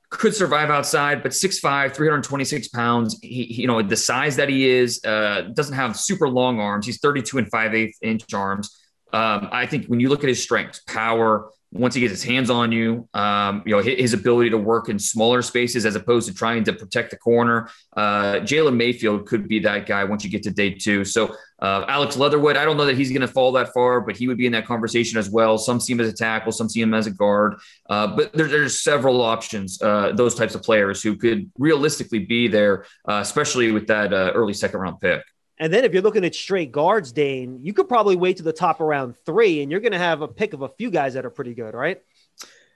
could 0.09 0.35
survive 0.35 0.69
outside, 0.69 1.23
but 1.23 1.31
6'5, 1.31 1.95
326 1.95 2.67
pounds. 2.67 3.17
He, 3.21 3.45
you 3.45 3.67
know, 3.67 3.81
the 3.81 3.95
size 3.95 4.35
that 4.35 4.49
he 4.49 4.69
is, 4.69 5.03
uh, 5.05 5.49
doesn't 5.53 5.75
have 5.75 5.97
super 5.97 6.27
long 6.27 6.59
arms. 6.59 6.85
He's 6.85 6.99
32 6.99 7.37
and 7.37 7.49
5 7.49 7.73
8 7.73 7.95
inch 8.01 8.33
arms. 8.33 8.77
Um, 9.13 9.49
I 9.51 9.65
think 9.65 9.87
when 9.87 9.99
you 9.99 10.09
look 10.09 10.23
at 10.23 10.29
his 10.29 10.43
strengths, 10.43 10.79
power, 10.79 11.49
once 11.71 11.95
he 11.95 12.01
gets 12.01 12.11
his 12.11 12.23
hands 12.23 12.49
on 12.49 12.71
you, 12.71 13.07
um, 13.13 13.63
you 13.65 13.75
know 13.75 13.81
his 13.81 14.13
ability 14.13 14.49
to 14.49 14.57
work 14.57 14.89
in 14.89 14.99
smaller 14.99 15.41
spaces 15.41 15.85
as 15.85 15.95
opposed 15.95 16.27
to 16.27 16.33
trying 16.33 16.63
to 16.65 16.73
protect 16.73 17.11
the 17.11 17.17
corner. 17.17 17.69
Uh, 17.95 18.35
Jalen 18.41 18.75
Mayfield 18.75 19.25
could 19.25 19.47
be 19.47 19.59
that 19.59 19.85
guy 19.85 20.03
once 20.03 20.23
you 20.23 20.29
get 20.29 20.43
to 20.43 20.51
day 20.51 20.71
two. 20.71 21.05
So 21.05 21.33
uh, 21.61 21.85
Alex 21.87 22.17
Leatherwood, 22.17 22.57
I 22.57 22.65
don't 22.65 22.75
know 22.75 22.85
that 22.85 22.97
he's 22.97 23.09
going 23.09 23.21
to 23.21 23.27
fall 23.27 23.51
that 23.53 23.73
far, 23.73 24.01
but 24.01 24.17
he 24.17 24.27
would 24.27 24.37
be 24.37 24.47
in 24.47 24.51
that 24.51 24.65
conversation 24.65 25.17
as 25.17 25.29
well. 25.29 25.57
Some 25.57 25.79
see 25.79 25.93
him 25.93 26.01
as 26.01 26.09
a 26.09 26.13
tackle, 26.13 26.51
some 26.51 26.67
see 26.67 26.81
him 26.81 26.93
as 26.93 27.07
a 27.07 27.11
guard, 27.11 27.55
uh, 27.89 28.07
but 28.07 28.33
there, 28.33 28.47
there's 28.47 28.81
several 28.81 29.21
options. 29.21 29.81
Uh, 29.81 30.11
those 30.13 30.35
types 30.35 30.55
of 30.55 30.63
players 30.63 31.01
who 31.01 31.15
could 31.15 31.49
realistically 31.57 32.19
be 32.19 32.47
there, 32.47 32.85
uh, 33.07 33.19
especially 33.21 33.71
with 33.71 33.87
that 33.87 34.13
uh, 34.13 34.31
early 34.35 34.53
second 34.53 34.79
round 34.79 34.99
pick. 34.99 35.21
And 35.61 35.71
then 35.71 35.85
if 35.85 35.93
you're 35.93 36.01
looking 36.01 36.25
at 36.25 36.33
straight 36.33 36.71
guards, 36.71 37.11
Dane, 37.11 37.59
you 37.61 37.71
could 37.71 37.87
probably 37.87 38.15
wait 38.15 38.37
to 38.37 38.43
the 38.43 38.51
top 38.51 38.81
around 38.81 39.15
three, 39.27 39.61
and 39.61 39.71
you're 39.71 39.79
going 39.79 39.91
to 39.91 39.99
have 39.99 40.23
a 40.23 40.27
pick 40.27 40.53
of 40.53 40.63
a 40.63 40.69
few 40.69 40.89
guys 40.89 41.13
that 41.13 41.23
are 41.23 41.29
pretty 41.29 41.53
good, 41.53 41.75
right? 41.75 42.01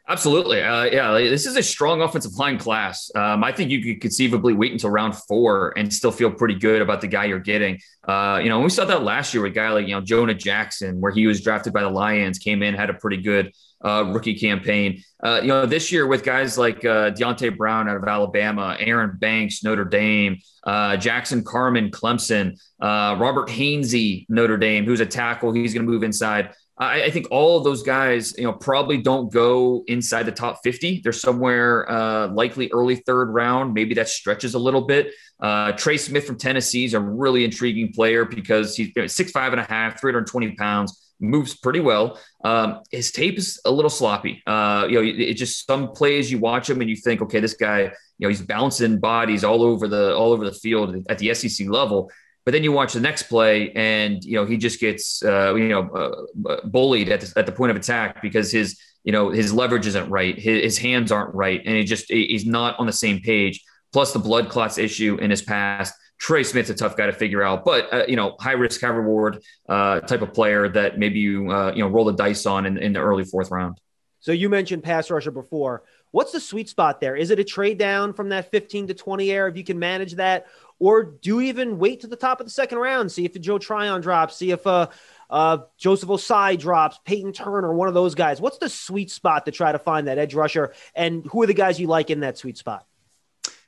Absolutely. 0.07 0.61
Uh, 0.61 0.83
yeah, 0.83 1.13
this 1.13 1.47
is 1.47 1.55
a 1.55 1.63
strong 1.63 2.03
offensive 2.03 2.33
line 2.35 2.59
class. 2.59 3.09
Um, 3.15 3.43
I 3.43 3.51
think 3.51 3.71
you 3.71 3.81
could 3.81 4.01
conceivably 4.01 4.53
wait 4.53 4.71
until 4.71 4.91
round 4.91 5.15
four 5.15 5.73
and 5.75 5.91
still 5.91 6.11
feel 6.11 6.29
pretty 6.29 6.53
good 6.53 6.83
about 6.83 7.01
the 7.01 7.07
guy 7.07 7.25
you're 7.25 7.39
getting. 7.39 7.79
Uh, 8.07 8.39
you 8.43 8.49
know, 8.49 8.59
we 8.59 8.69
saw 8.69 8.85
that 8.85 9.01
last 9.01 9.33
year 9.33 9.41
with 9.41 9.53
a 9.53 9.55
guy 9.55 9.71
like, 9.71 9.87
you 9.87 9.95
know, 9.95 10.01
Jonah 10.01 10.35
Jackson, 10.35 11.01
where 11.01 11.11
he 11.11 11.25
was 11.25 11.41
drafted 11.41 11.73
by 11.73 11.81
the 11.81 11.89
Lions, 11.89 12.37
came 12.37 12.61
in, 12.61 12.75
had 12.75 12.91
a 12.91 12.93
pretty 12.93 13.17
good 13.17 13.51
uh, 13.85 14.03
rookie 14.11 14.33
campaign. 14.33 15.01
Uh, 15.23 15.39
you 15.41 15.47
know, 15.47 15.65
this 15.65 15.91
year 15.91 16.07
with 16.07 16.23
guys 16.23 16.57
like 16.57 16.83
uh, 16.83 17.11
Deonte 17.11 17.55
Brown 17.55 17.87
out 17.87 17.95
of 17.95 18.03
Alabama, 18.03 18.75
Aaron 18.79 19.17
Banks, 19.19 19.63
Notre 19.63 19.85
Dame, 19.85 20.37
uh, 20.65 20.97
Jackson 20.97 21.43
Carman, 21.43 21.91
Clemson, 21.91 22.59
uh, 22.81 23.15
Robert 23.19 23.47
Hainsey, 23.47 24.25
Notre 24.27 24.57
Dame, 24.57 24.85
who's 24.85 24.99
a 24.99 25.05
tackle. 25.05 25.53
He's 25.53 25.73
going 25.73 25.85
to 25.85 25.91
move 25.91 26.03
inside. 26.03 26.53
I, 26.77 27.03
I, 27.03 27.09
think 27.11 27.27
all 27.31 27.57
of 27.57 27.63
those 27.63 27.83
guys, 27.83 28.37
you 28.37 28.43
know, 28.43 28.51
probably 28.51 28.97
don't 28.97 29.31
go 29.31 29.85
inside 29.87 30.23
the 30.23 30.31
top 30.33 30.59
50. 30.63 31.01
They're 31.01 31.13
somewhere 31.13 31.89
uh, 31.89 32.27
likely 32.27 32.69
early 32.73 32.97
third 32.97 33.29
round. 33.29 33.73
Maybe 33.73 33.93
that 33.93 34.09
stretches 34.09 34.55
a 34.55 34.59
little 34.59 34.81
bit. 34.81 35.13
Uh, 35.39 35.71
Trey 35.73 35.97
Smith 35.97 36.25
from 36.25 36.37
Tennessee 36.37 36.83
is 36.83 36.93
a 36.93 36.99
really 36.99 37.45
intriguing 37.45 37.93
player 37.93 38.25
because 38.25 38.75
he's 38.75 38.87
you 38.87 39.03
know, 39.03 39.07
six, 39.07 39.31
five 39.31 39.53
and 39.53 39.61
a 39.61 39.63
half, 39.63 40.01
320 40.01 40.51
pounds 40.55 41.04
moves 41.19 41.55
pretty 41.55 41.79
well. 41.79 42.19
Um, 42.43 42.81
his 42.91 43.11
tape 43.11 43.37
is 43.37 43.59
a 43.65 43.71
little 43.71 43.89
sloppy. 43.89 44.43
Uh, 44.45 44.87
you 44.89 44.95
know, 44.95 45.01
it 45.03 45.33
just 45.35 45.65
some 45.65 45.91
plays 45.91 46.31
you 46.31 46.39
watch 46.39 46.69
him 46.69 46.81
and 46.81 46.89
you 46.89 46.95
think, 46.95 47.21
okay, 47.21 47.39
this 47.39 47.53
guy, 47.53 47.81
you 47.81 47.91
know, 48.19 48.29
he's 48.29 48.41
bouncing 48.41 48.99
bodies 48.99 49.43
all 49.43 49.63
over 49.63 49.87
the 49.87 50.15
all 50.15 50.31
over 50.31 50.45
the 50.45 50.53
field 50.53 50.95
at 51.09 51.17
the 51.19 51.33
SEC 51.33 51.67
level. 51.67 52.11
But 52.45 52.51
then 52.51 52.63
you 52.63 52.71
watch 52.71 52.93
the 52.93 52.99
next 52.99 53.23
play, 53.23 53.71
and 53.71 54.23
you 54.23 54.35
know 54.35 54.45
he 54.45 54.57
just 54.57 54.79
gets 54.79 55.23
uh, 55.23 55.55
you 55.55 55.69
know 55.69 55.89
uh, 55.89 56.51
uh, 56.51 56.67
bullied 56.67 57.09
at 57.09 57.21
the, 57.21 57.39
at 57.39 57.47
the 57.47 57.51
point 57.51 57.71
of 57.71 57.77
attack 57.77 58.21
because 58.21 58.51
his 58.51 58.79
you 59.03 59.11
know 59.11 59.31
his 59.31 59.51
leverage 59.51 59.87
isn't 59.87 60.09
right, 60.11 60.37
his, 60.37 60.63
his 60.63 60.77
hands 60.77 61.11
aren't 61.11 61.33
right, 61.33 61.61
and 61.65 61.75
he 61.75 61.83
just 61.83 62.05
he's 62.07 62.45
not 62.45 62.77
on 62.79 62.85
the 62.85 62.93
same 62.93 63.19
page. 63.19 63.63
Plus 63.91 64.13
the 64.13 64.19
blood 64.19 64.49
clots 64.49 64.77
issue 64.77 65.17
in 65.19 65.31
his 65.31 65.41
past. 65.41 65.93
Trey 66.17 66.43
Smith's 66.43 66.69
a 66.69 66.75
tough 66.75 66.95
guy 66.95 67.07
to 67.07 67.13
figure 67.13 67.43
out, 67.43 67.65
but 67.65 67.93
uh, 67.93 68.05
you 68.07 68.15
know, 68.15 68.35
high 68.39 68.53
risk, 68.53 68.81
high 68.81 68.87
reward 68.87 69.43
uh, 69.67 69.99
type 70.01 70.21
of 70.21 70.33
player 70.33 70.69
that 70.69 70.97
maybe 70.97 71.19
you 71.19 71.51
uh, 71.51 71.71
you 71.73 71.83
know 71.83 71.89
roll 71.89 72.05
the 72.05 72.13
dice 72.13 72.45
on 72.45 72.65
in, 72.65 72.77
in 72.77 72.93
the 72.93 72.99
early 72.99 73.23
fourth 73.23 73.51
round. 73.51 73.79
So 74.21 74.31
you 74.31 74.49
mentioned 74.49 74.81
pass 74.81 75.11
rusher 75.11 75.31
before. 75.31 75.83
What's 76.11 76.31
the 76.31 76.39
sweet 76.39 76.69
spot 76.69 77.01
there? 77.01 77.15
Is 77.15 77.29
it 77.29 77.39
a 77.39 77.43
trade 77.43 77.77
down 77.77 78.13
from 78.13 78.29
that 78.29 78.49
15 78.49 78.87
to 78.87 78.93
20 78.93 79.29
air 79.29 79.47
if 79.47 79.57
you 79.57 79.63
can 79.63 79.77
manage 79.77 80.13
that, 80.13 80.47
or 80.79 81.03
do 81.03 81.29
you 81.29 81.41
even 81.41 81.77
wait 81.77 82.01
to 82.01 82.07
the 82.07 82.15
top 82.15 82.39
of 82.39 82.45
the 82.45 82.51
second 82.51 82.77
round, 82.77 83.11
see 83.11 83.25
if 83.25 83.39
Joe 83.39 83.59
Tryon 83.59 84.01
drops, 84.01 84.37
see 84.37 84.51
if 84.51 84.65
uh, 84.65 84.87
uh, 85.29 85.59
Joseph 85.77 86.09
Ossai 86.09 86.57
drops, 86.57 86.99
Peyton 87.05 87.33
Turner, 87.33 87.73
one 87.73 87.87
of 87.87 87.93
those 87.93 88.15
guys. 88.15 88.39
What's 88.39 88.57
the 88.57 88.69
sweet 88.69 89.11
spot 89.11 89.45
to 89.45 89.51
try 89.51 89.71
to 89.71 89.79
find 89.79 90.07
that 90.07 90.17
edge 90.17 90.33
rusher, 90.33 90.73
and 90.95 91.25
who 91.25 91.43
are 91.43 91.47
the 91.47 91.53
guys 91.53 91.79
you 91.79 91.87
like 91.87 92.09
in 92.09 92.21
that 92.21 92.37
sweet 92.37 92.57
spot? 92.57 92.87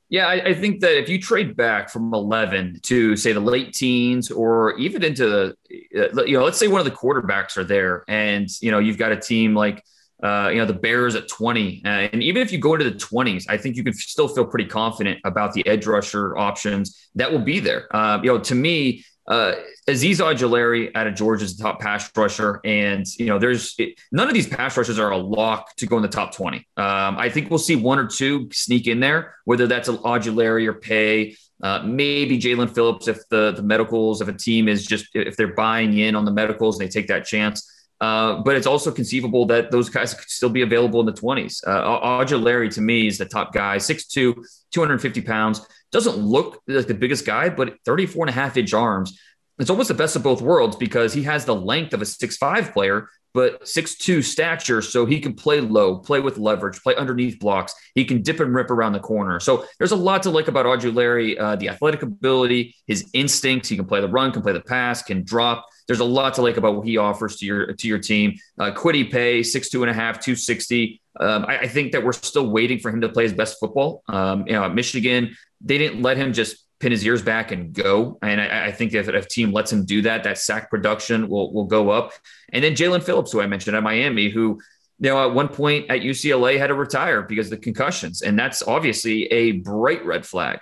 Yeah, 0.09 0.27
I, 0.27 0.35
I, 0.45 0.53
think 0.53 0.79
that 0.81 0.97
if 0.97 1.09
you 1.09 1.21
trade 1.21 1.57
back 1.57 1.89
from 1.89 2.13
11 2.13 2.79
to 2.83 3.17
say 3.17 3.33
the 3.33 3.41
late 3.41 3.73
teens 3.73 4.31
or 4.31 4.77
even 4.77 5.03
into 5.03 5.27
the, 5.27 5.55
uh, 6.01 6.23
you 6.23 6.37
know, 6.37 6.45
let's 6.45 6.57
say 6.57 6.69
one 6.69 6.79
of 6.79 6.85
the 6.85 6.91
quarterbacks 6.91 7.57
are 7.57 7.65
there 7.65 8.05
and, 8.07 8.47
you 8.61 8.71
know, 8.71 8.79
you've 8.79 8.97
got 8.97 9.11
a 9.11 9.19
team 9.19 9.53
like, 9.53 9.83
uh, 10.23 10.49
you 10.51 10.59
know, 10.59 10.65
the 10.65 10.73
Bears 10.73 11.15
at 11.15 11.27
20. 11.27 11.81
Uh, 11.83 11.89
and 11.89 12.23
even 12.23 12.41
if 12.41 12.53
you 12.53 12.57
go 12.57 12.73
into 12.73 12.89
the 12.89 12.97
20s, 12.97 13.47
I 13.49 13.57
think 13.57 13.75
you 13.75 13.83
can 13.83 13.93
still 13.93 14.29
feel 14.29 14.45
pretty 14.45 14.69
confident 14.69 15.19
about 15.25 15.51
the 15.51 15.67
edge 15.67 15.85
rusher 15.85 16.37
options 16.37 17.09
that 17.15 17.29
will 17.29 17.43
be 17.43 17.59
there. 17.59 17.93
Uh, 17.93 18.19
you 18.23 18.31
know, 18.31 18.39
to 18.39 18.55
me, 18.55 19.03
uh, 19.27 19.55
Azeez 19.87 20.19
Ojulari 20.19 20.91
out 20.95 21.07
of 21.07 21.15
Georgia 21.15 21.43
is 21.43 21.57
the 21.57 21.63
top 21.63 21.79
pass 21.81 22.09
rusher, 22.15 22.61
and 22.63 23.05
you 23.19 23.25
know, 23.25 23.39
there's 23.39 23.75
it, 23.77 23.99
none 24.11 24.27
of 24.27 24.33
these 24.33 24.47
pass 24.47 24.77
rushers 24.77 24.99
are 24.99 25.11
a 25.11 25.17
lock 25.17 25.75
to 25.77 25.85
go 25.85 25.97
in 25.97 26.01
the 26.01 26.07
top 26.07 26.33
20. 26.33 26.57
Um, 26.57 27.17
I 27.17 27.29
think 27.29 27.49
we'll 27.49 27.59
see 27.59 27.75
one 27.75 27.99
or 27.99 28.07
two 28.07 28.49
sneak 28.51 28.87
in 28.87 28.99
there, 28.99 29.35
whether 29.45 29.67
that's 29.67 29.89
Ojulari 29.89 30.67
or 30.67 30.73
Paye, 30.73 31.35
Uh, 31.61 31.81
maybe 31.83 32.39
Jaelan 32.39 32.73
Phillips 32.73 33.07
if 33.07 33.27
the 33.29 33.51
the 33.51 33.63
medicals, 33.63 34.21
if 34.21 34.27
a 34.27 34.33
team 34.33 34.67
is 34.69 34.85
just 34.85 35.07
if 35.13 35.35
they're 35.35 35.55
buying 35.55 35.97
in 35.97 36.15
on 36.15 36.23
the 36.23 36.31
medicals 36.31 36.79
and 36.79 36.87
they 36.87 36.91
take 36.91 37.07
that 37.07 37.25
chance. 37.25 37.73
Uh, 37.99 38.43
but 38.43 38.55
it's 38.55 38.67
also 38.67 38.91
conceivable 38.91 39.45
that 39.47 39.71
those 39.71 39.89
guys 39.89 40.13
could 40.13 40.29
still 40.29 40.49
be 40.49 40.61
available 40.61 40.99
in 40.99 41.05
the 41.07 41.13
20s. 41.13 41.65
Uh, 41.65 42.69
to 42.69 42.81
me 42.81 43.07
is 43.07 43.17
the 43.17 43.25
top 43.25 43.51
guy, 43.53 43.77
6'2, 43.77 44.35
250 44.71 45.21
pounds. 45.21 45.65
Doesn't 45.91 46.17
look 46.17 46.61
like 46.67 46.87
the 46.87 46.93
biggest 46.93 47.25
guy, 47.25 47.49
but 47.49 47.75
34 47.85 48.25
and 48.25 48.29
a 48.29 48.33
half 48.33 48.57
inch 48.57 48.73
arms. 48.73 49.19
It's 49.59 49.69
almost 49.69 49.87
the 49.87 49.95
best 49.95 50.15
of 50.15 50.23
both 50.23 50.41
worlds 50.41 50.75
because 50.75 51.13
he 51.13 51.23
has 51.23 51.45
the 51.45 51.55
length 51.55 51.93
of 51.93 52.01
a 52.01 52.05
six-five 52.05 52.73
player, 52.73 53.09
but 53.33 53.67
six-two 53.67 54.21
stature. 54.21 54.83
So 54.83 55.05
he 55.05 55.19
can 55.19 55.33
play 55.33 55.61
low, 55.61 55.97
play 55.97 56.19
with 56.19 56.37
leverage, 56.37 56.81
play 56.83 56.95
underneath 56.95 57.39
blocks. 57.39 57.73
He 57.95 58.05
can 58.05 58.21
dip 58.21 58.39
and 58.39 58.53
rip 58.53 58.69
around 58.69 58.93
the 58.93 58.99
corner. 58.99 59.39
So 59.39 59.65
there's 59.79 59.93
a 59.93 59.95
lot 59.95 60.23
to 60.23 60.29
like 60.29 60.47
about 60.47 60.65
Ojulari, 60.67 61.39
uh, 61.39 61.55
the 61.55 61.69
athletic 61.69 62.03
ability, 62.03 62.75
his 62.85 63.09
instincts. 63.13 63.69
He 63.69 63.75
can 63.75 63.85
play 63.85 64.01
the 64.01 64.09
run, 64.09 64.31
can 64.31 64.43
play 64.43 64.53
the 64.53 64.61
pass, 64.61 65.01
can 65.01 65.23
drop 65.23 65.65
there's 65.87 65.99
a 65.99 66.05
lot 66.05 66.35
to 66.35 66.41
like 66.41 66.57
about 66.57 66.75
what 66.75 66.87
he 66.87 66.97
offers 66.97 67.37
to 67.37 67.45
your 67.45 67.73
to 67.73 67.87
your 67.87 67.99
team. 67.99 68.37
Uh, 68.59 68.71
Kwity 68.71 69.09
Paye 69.09 69.43
six 69.43 69.69
two 69.69 69.83
and 69.83 69.89
a 69.89 69.93
half, 69.93 70.19
two 70.19 70.35
sixty. 70.35 71.01
Um, 71.19 71.45
I, 71.47 71.59
I, 71.59 71.67
think 71.67 71.93
that 71.93 72.03
we're 72.03 72.11
still 72.11 72.47
waiting 72.47 72.77
for 72.77 72.91
him 72.91 73.01
to 73.01 73.09
play 73.09 73.23
his 73.23 73.33
best 73.33 73.59
football. 73.59 74.03
Um, 74.07 74.45
you 74.45 74.53
know, 74.53 74.69
Michigan, 74.69 75.35
they 75.61 75.79
didn't 75.79 76.03
let 76.03 76.15
him 76.15 76.31
just 76.31 76.63
pin 76.79 76.91
his 76.91 77.03
ears 77.03 77.23
back 77.23 77.51
and 77.51 77.73
go. 77.73 78.19
And 78.21 78.39
I, 78.39 78.67
I 78.67 78.71
think 78.71 78.93
if, 78.93 79.09
if 79.09 79.25
a 79.25 79.27
team 79.27 79.51
lets 79.51 79.71
him 79.71 79.83
do 79.83 80.03
that, 80.03 80.25
that 80.25 80.37
sack 80.37 80.69
production 80.69 81.27
will 81.27 81.51
will 81.53 81.65
go 81.65 81.89
up. 81.89 82.11
And 82.53 82.63
then 82.63 82.73
Jaelan 82.73 83.01
Phillips, 83.01 83.31
who 83.31 83.41
I 83.41 83.47
mentioned 83.47 83.75
at 83.75 83.81
Miami, 83.83 84.29
who 84.29 84.59
you 84.99 85.09
know, 85.09 85.23
at 85.27 85.33
one 85.33 85.47
point 85.47 85.89
at 85.89 86.01
UCLA 86.01 86.57
had 86.57 86.67
to 86.67 86.73
retire 86.73 87.21
because 87.21 87.47
of 87.47 87.51
the 87.51 87.57
concussions. 87.57 88.21
And 88.21 88.37
that's 88.37 88.63
obviously 88.63 89.25
a 89.25 89.53
bright 89.53 90.03
red 90.05 90.25
flag 90.25 90.59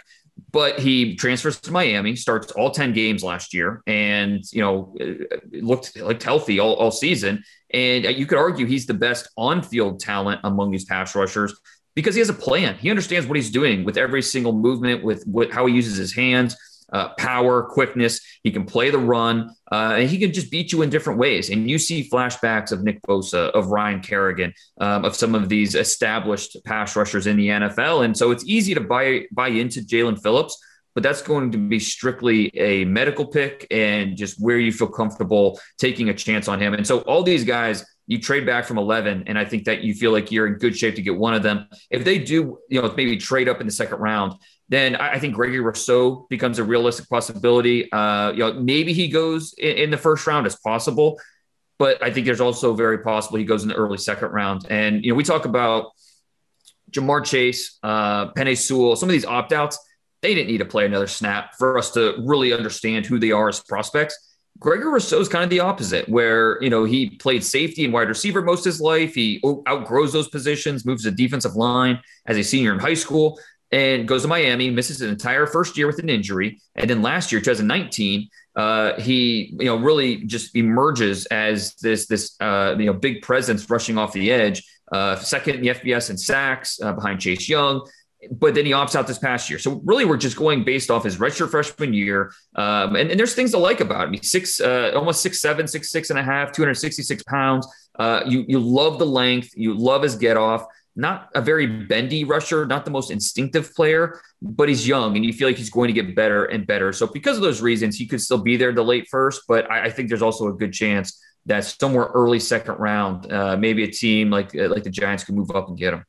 but 0.51 0.79
he 0.79 1.15
transfers 1.15 1.59
to 1.61 1.71
Miami, 1.71 2.15
starts 2.15 2.51
all 2.51 2.71
10 2.71 2.93
games 2.93 3.23
last 3.23 3.53
year, 3.53 3.81
and 3.87 4.43
you 4.51 4.61
know 4.61 4.95
uh, 4.99 5.37
looked 5.51 5.95
looked 5.97 6.23
healthy 6.23 6.59
all, 6.59 6.73
all 6.75 6.91
season. 6.91 7.43
And 7.73 8.05
uh, 8.05 8.09
you 8.09 8.25
could 8.25 8.37
argue 8.37 8.65
he's 8.65 8.85
the 8.85 8.93
best 8.93 9.29
on-field 9.37 9.99
talent 9.99 10.41
among 10.43 10.71
these 10.71 10.85
pass 10.85 11.15
rushers 11.15 11.59
because 11.95 12.15
he 12.15 12.19
has 12.19 12.29
a 12.29 12.33
plan. 12.33 12.75
He 12.75 12.89
understands 12.89 13.27
what 13.27 13.35
he's 13.35 13.51
doing 13.51 13.83
with 13.83 13.97
every 13.97 14.21
single 14.21 14.53
movement, 14.53 15.03
with 15.03 15.23
what, 15.25 15.51
how 15.51 15.65
he 15.65 15.73
uses 15.73 15.97
his 15.97 16.13
hands 16.13 16.55
uh, 16.91 17.09
power, 17.15 17.63
quickness. 17.63 18.21
He 18.43 18.51
can 18.51 18.65
play 18.65 18.89
the 18.89 18.99
run, 18.99 19.55
uh, 19.71 19.95
and 19.97 20.09
he 20.09 20.17
can 20.17 20.31
just 20.31 20.51
beat 20.51 20.71
you 20.71 20.81
in 20.81 20.89
different 20.89 21.19
ways. 21.19 21.49
And 21.49 21.69
you 21.69 21.77
see 21.77 22.09
flashbacks 22.09 22.71
of 22.71 22.83
Nick 22.83 23.01
Bosa, 23.01 23.49
of 23.51 23.67
Ryan 23.67 24.01
Kerrigan, 24.01 24.53
um, 24.79 25.05
of 25.05 25.15
some 25.15 25.35
of 25.35 25.49
these 25.49 25.75
established 25.75 26.57
pass 26.65 26.95
rushers 26.95 27.27
in 27.27 27.37
the 27.37 27.47
NFL. 27.47 28.05
And 28.05 28.15
so 28.15 28.31
it's 28.31 28.45
easy 28.45 28.73
to 28.73 28.81
buy 28.81 29.25
buy 29.31 29.49
into 29.49 29.81
Jaelan 29.81 30.21
Phillips, 30.21 30.57
but 30.93 31.03
that's 31.03 31.21
going 31.21 31.51
to 31.51 31.57
be 31.57 31.79
strictly 31.79 32.55
a 32.57 32.85
medical 32.85 33.25
pick 33.25 33.67
and 33.71 34.15
just 34.15 34.41
where 34.41 34.59
you 34.59 34.71
feel 34.71 34.87
comfortable 34.87 35.59
taking 35.77 36.09
a 36.09 36.13
chance 36.13 36.47
on 36.47 36.61
him. 36.61 36.73
And 36.73 36.85
so 36.85 36.99
all 37.01 37.23
these 37.23 37.43
guys 37.43 37.85
you 38.07 38.19
trade 38.19 38.45
back 38.45 38.65
from 38.65 38.77
11 38.77 39.23
and 39.27 39.37
i 39.37 39.43
think 39.43 39.65
that 39.65 39.83
you 39.83 39.93
feel 39.93 40.11
like 40.11 40.31
you're 40.31 40.47
in 40.47 40.53
good 40.53 40.77
shape 40.77 40.95
to 40.95 41.01
get 41.01 41.17
one 41.17 41.33
of 41.33 41.43
them 41.43 41.67
if 41.89 42.03
they 42.03 42.19
do 42.19 42.59
you 42.69 42.81
know 42.81 42.93
maybe 42.95 43.17
trade 43.17 43.49
up 43.49 43.59
in 43.59 43.65
the 43.65 43.71
second 43.71 43.97
round 43.99 44.33
then 44.69 44.95
I 44.95 45.19
think 45.19 45.35
Gregory 45.35 45.59
Rousseau 45.59 46.25
becomes 46.29 46.57
a 46.57 46.63
realistic 46.63 47.07
possibility. 47.07 47.91
Uh, 47.91 48.31
you 48.31 48.39
know, 48.39 48.53
maybe 48.53 48.93
he 48.93 49.07
goes 49.07 49.53
in, 49.53 49.77
in, 49.77 49.89
the 49.91 49.97
first 49.97 50.25
round 50.25 50.47
as 50.47 50.55
possible, 50.55 51.19
but 51.77 52.01
I 52.01 52.11
think 52.11 52.25
there's 52.25 52.41
also 52.41 52.73
very 52.73 52.99
possible 52.99 53.37
he 53.37 53.45
goes 53.45 53.61
in 53.61 53.69
the 53.69 53.75
early 53.75 53.99
second 53.99 54.29
round. 54.29 54.65
And 54.69 55.03
you 55.05 55.11
know, 55.11 55.15
we 55.15 55.23
talk 55.23 55.45
about 55.45 55.91
Ja'Marr 56.91 57.23
Chase, 57.23 57.77
uh, 57.83 58.31
Penei 58.31 58.57
Sewell, 58.57 58.95
some 58.95 59.07
of 59.07 59.13
these 59.13 59.25
opt 59.25 59.53
outs. 59.53 59.77
They 60.21 60.33
didn't 60.33 60.47
need 60.47 60.59
to 60.59 60.65
play 60.65 60.85
another 60.85 61.07
snap 61.07 61.53
for 61.59 61.77
us 61.77 61.91
to 61.91 62.15
really 62.25 62.51
understand 62.51 63.05
who 63.05 63.19
they 63.19 63.31
are 63.31 63.49
as 63.49 63.59
prospects. 63.59 64.17
Gregory 64.57 64.93
Rousseau 64.93 65.19
is 65.19 65.27
kind 65.27 65.43
of 65.43 65.49
the 65.49 65.59
opposite, 65.59 66.07
where 66.07 66.61
you 66.63 66.69
know 66.69 66.85
he 66.85 67.11
played 67.11 67.43
safety 67.43 67.83
and 67.83 67.93
wide 67.93 68.07
receiver 68.07 68.41
most 68.41 68.61
of 68.61 68.65
his 68.65 68.81
life. 68.81 69.13
He 69.13 69.43
outgrows 69.67 70.13
those 70.13 70.29
positions, 70.29 70.85
moves 70.85 71.03
to 71.03 71.11
defensive 71.11 71.55
line 71.55 71.99
as 72.25 72.37
a 72.37 72.43
senior 72.43 72.73
in 72.73 72.79
high 72.79 72.93
school 72.93 73.37
and 73.71 74.07
goes 74.07 74.21
to 74.21 74.27
Miami, 74.27 74.69
misses 74.69 75.01
an 75.01 75.09
entire 75.09 75.47
first 75.47 75.77
year 75.77 75.87
with 75.87 75.99
an 75.99 76.09
injury, 76.09 76.61
and 76.75 76.89
then 76.89 77.01
last 77.01 77.31
year, 77.31 77.41
2019, 77.41 78.29
uh, 78.55 78.99
he 78.99 79.53
you 79.59 79.65
know 79.65 79.75
really 79.75 80.23
just 80.25 80.55
emerges 80.55 81.25
as 81.27 81.75
this 81.75 82.07
this 82.07 82.35
uh, 82.39 82.75
you 82.77 82.85
know 82.85 82.93
big 82.93 83.21
presence 83.21 83.69
rushing 83.69 83.97
off 83.97 84.13
the 84.13 84.31
edge, 84.31 84.63
uh, 84.91 85.15
second 85.17 85.55
in 85.55 85.61
the 85.61 85.67
FBS 85.69 86.09
in 86.09 86.17
sacks 86.17 86.79
uh, 86.81 86.93
behind 86.93 87.19
Chase 87.19 87.49
Young. 87.49 87.87
But 88.31 88.55
then 88.55 88.65
he 88.65 88.71
opts 88.71 88.95
out 88.95 89.05
this 89.05 89.19
past 89.19 89.51
year. 89.51 89.59
So 89.59 89.81
really, 89.83 90.03
we're 90.05 90.17
just 90.17 90.35
going 90.35 90.63
based 90.63 90.89
off 90.89 91.03
his 91.03 91.17
redshirt 91.17 91.51
freshman 91.51 91.93
year. 91.93 92.31
Um, 92.55 92.95
and, 92.95 93.11
and, 93.11 93.19
there's 93.19 93.35
things 93.35 93.51
to 93.51 93.59
like 93.59 93.81
about 93.81 94.07
him. 94.07 94.13
He's 94.13 94.31
six, 94.31 94.59
uh, 94.59 94.93
almost 94.95 95.21
six 95.21 95.41
seven, 95.41 95.67
six 95.67 95.91
six 95.91 96.09
and 96.09 96.17
a 96.17 96.23
half, 96.23 96.51
266 96.51 97.21
pounds. 97.23 97.67
Uh, 97.99 98.21
you 98.25 98.45
you 98.47 98.59
love 98.59 98.99
the 98.99 99.05
length. 99.05 99.51
You 99.55 99.77
love 99.77 100.01
his 100.01 100.15
get 100.15 100.37
off 100.37 100.65
not 100.95 101.29
a 101.35 101.41
very 101.41 101.67
bendy 101.67 102.23
rusher, 102.23 102.65
not 102.65 102.85
the 102.85 102.91
most 102.91 103.11
instinctive 103.11 103.73
player, 103.75 104.21
but 104.41 104.69
he's 104.69 104.87
young 104.87 105.15
and 105.15 105.25
you 105.25 105.33
feel 105.33 105.47
like 105.47 105.57
he's 105.57 105.69
going 105.69 105.87
to 105.87 105.93
get 105.93 106.15
better 106.15 106.45
and 106.45 106.65
better. 106.65 106.93
So, 106.93 107.07
because 107.07 107.35
of 107.35 107.43
those 107.43 107.61
reasons, 107.61 107.97
he 107.97 108.07
could 108.07 108.21
still 108.21 108.37
be 108.37 108.55
there 108.55 108.71
the 108.71 108.83
late 108.83 109.07
first, 109.09 109.43
but 109.47 109.69
I, 109.69 109.85
I 109.85 109.89
think 109.89 110.09
there's 110.09 110.21
also 110.21 110.47
a 110.47 110.53
good 110.53 110.73
chance 110.73 111.21
that 111.47 111.65
somewhere 111.65 112.05
early 112.13 112.39
second 112.39 112.75
round, 112.75 113.31
uh, 113.31 113.57
maybe 113.57 113.83
a 113.83 113.91
team 113.91 114.29
like 114.29 114.55
uh, 114.55 114.69
like 114.69 114.83
the 114.83 114.89
Giants 114.89 115.23
could 115.23 115.35
move 115.35 115.51
up 115.51 115.67
and 115.67 115.77
get 115.77 115.93
him. 115.93 116.05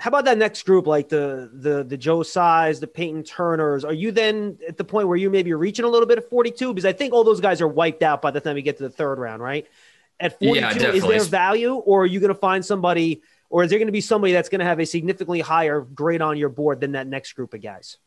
How 0.00 0.08
about 0.08 0.24
that 0.24 0.36
next 0.36 0.64
group, 0.64 0.88
like 0.88 1.08
the 1.08 1.50
the 1.54 1.84
the 1.84 1.96
Joe 1.96 2.24
Size, 2.24 2.80
the 2.80 2.88
Peyton 2.88 3.22
Turners? 3.22 3.84
Are 3.84 3.92
you 3.92 4.10
then 4.10 4.58
at 4.66 4.76
the 4.76 4.84
point 4.84 5.06
where 5.06 5.16
you 5.16 5.30
maybe 5.30 5.54
reaching 5.54 5.84
a 5.84 5.88
little 5.88 6.08
bit 6.08 6.18
of 6.18 6.28
42? 6.28 6.74
Because 6.74 6.84
I 6.84 6.92
think 6.92 7.14
all 7.14 7.22
those 7.22 7.40
guys 7.40 7.60
are 7.60 7.68
wiped 7.68 8.02
out 8.02 8.20
by 8.20 8.32
the 8.32 8.40
time 8.40 8.56
we 8.56 8.62
get 8.62 8.78
to 8.78 8.82
the 8.82 8.90
third 8.90 9.18
round, 9.20 9.40
right? 9.40 9.66
At 10.20 10.38
42, 10.38 10.60
yeah, 10.60 10.92
is 10.92 11.02
there 11.04 11.22
value, 11.22 11.74
or 11.74 12.02
are 12.02 12.06
you 12.06 12.18
going 12.20 12.34
to 12.34 12.38
find 12.38 12.64
somebody– 12.64 13.22
or 13.54 13.62
is 13.62 13.70
there 13.70 13.78
going 13.78 13.86
to 13.86 13.92
be 13.92 14.00
somebody 14.00 14.32
that's 14.32 14.48
going 14.48 14.58
to 14.58 14.64
have 14.64 14.80
a 14.80 14.84
significantly 14.84 15.38
higher 15.38 15.80
grade 15.80 16.20
on 16.20 16.36
your 16.36 16.48
board 16.48 16.80
than 16.80 16.90
that 16.92 17.06
next 17.06 17.34
group 17.34 17.54
of 17.54 17.62
guys? 17.62 17.98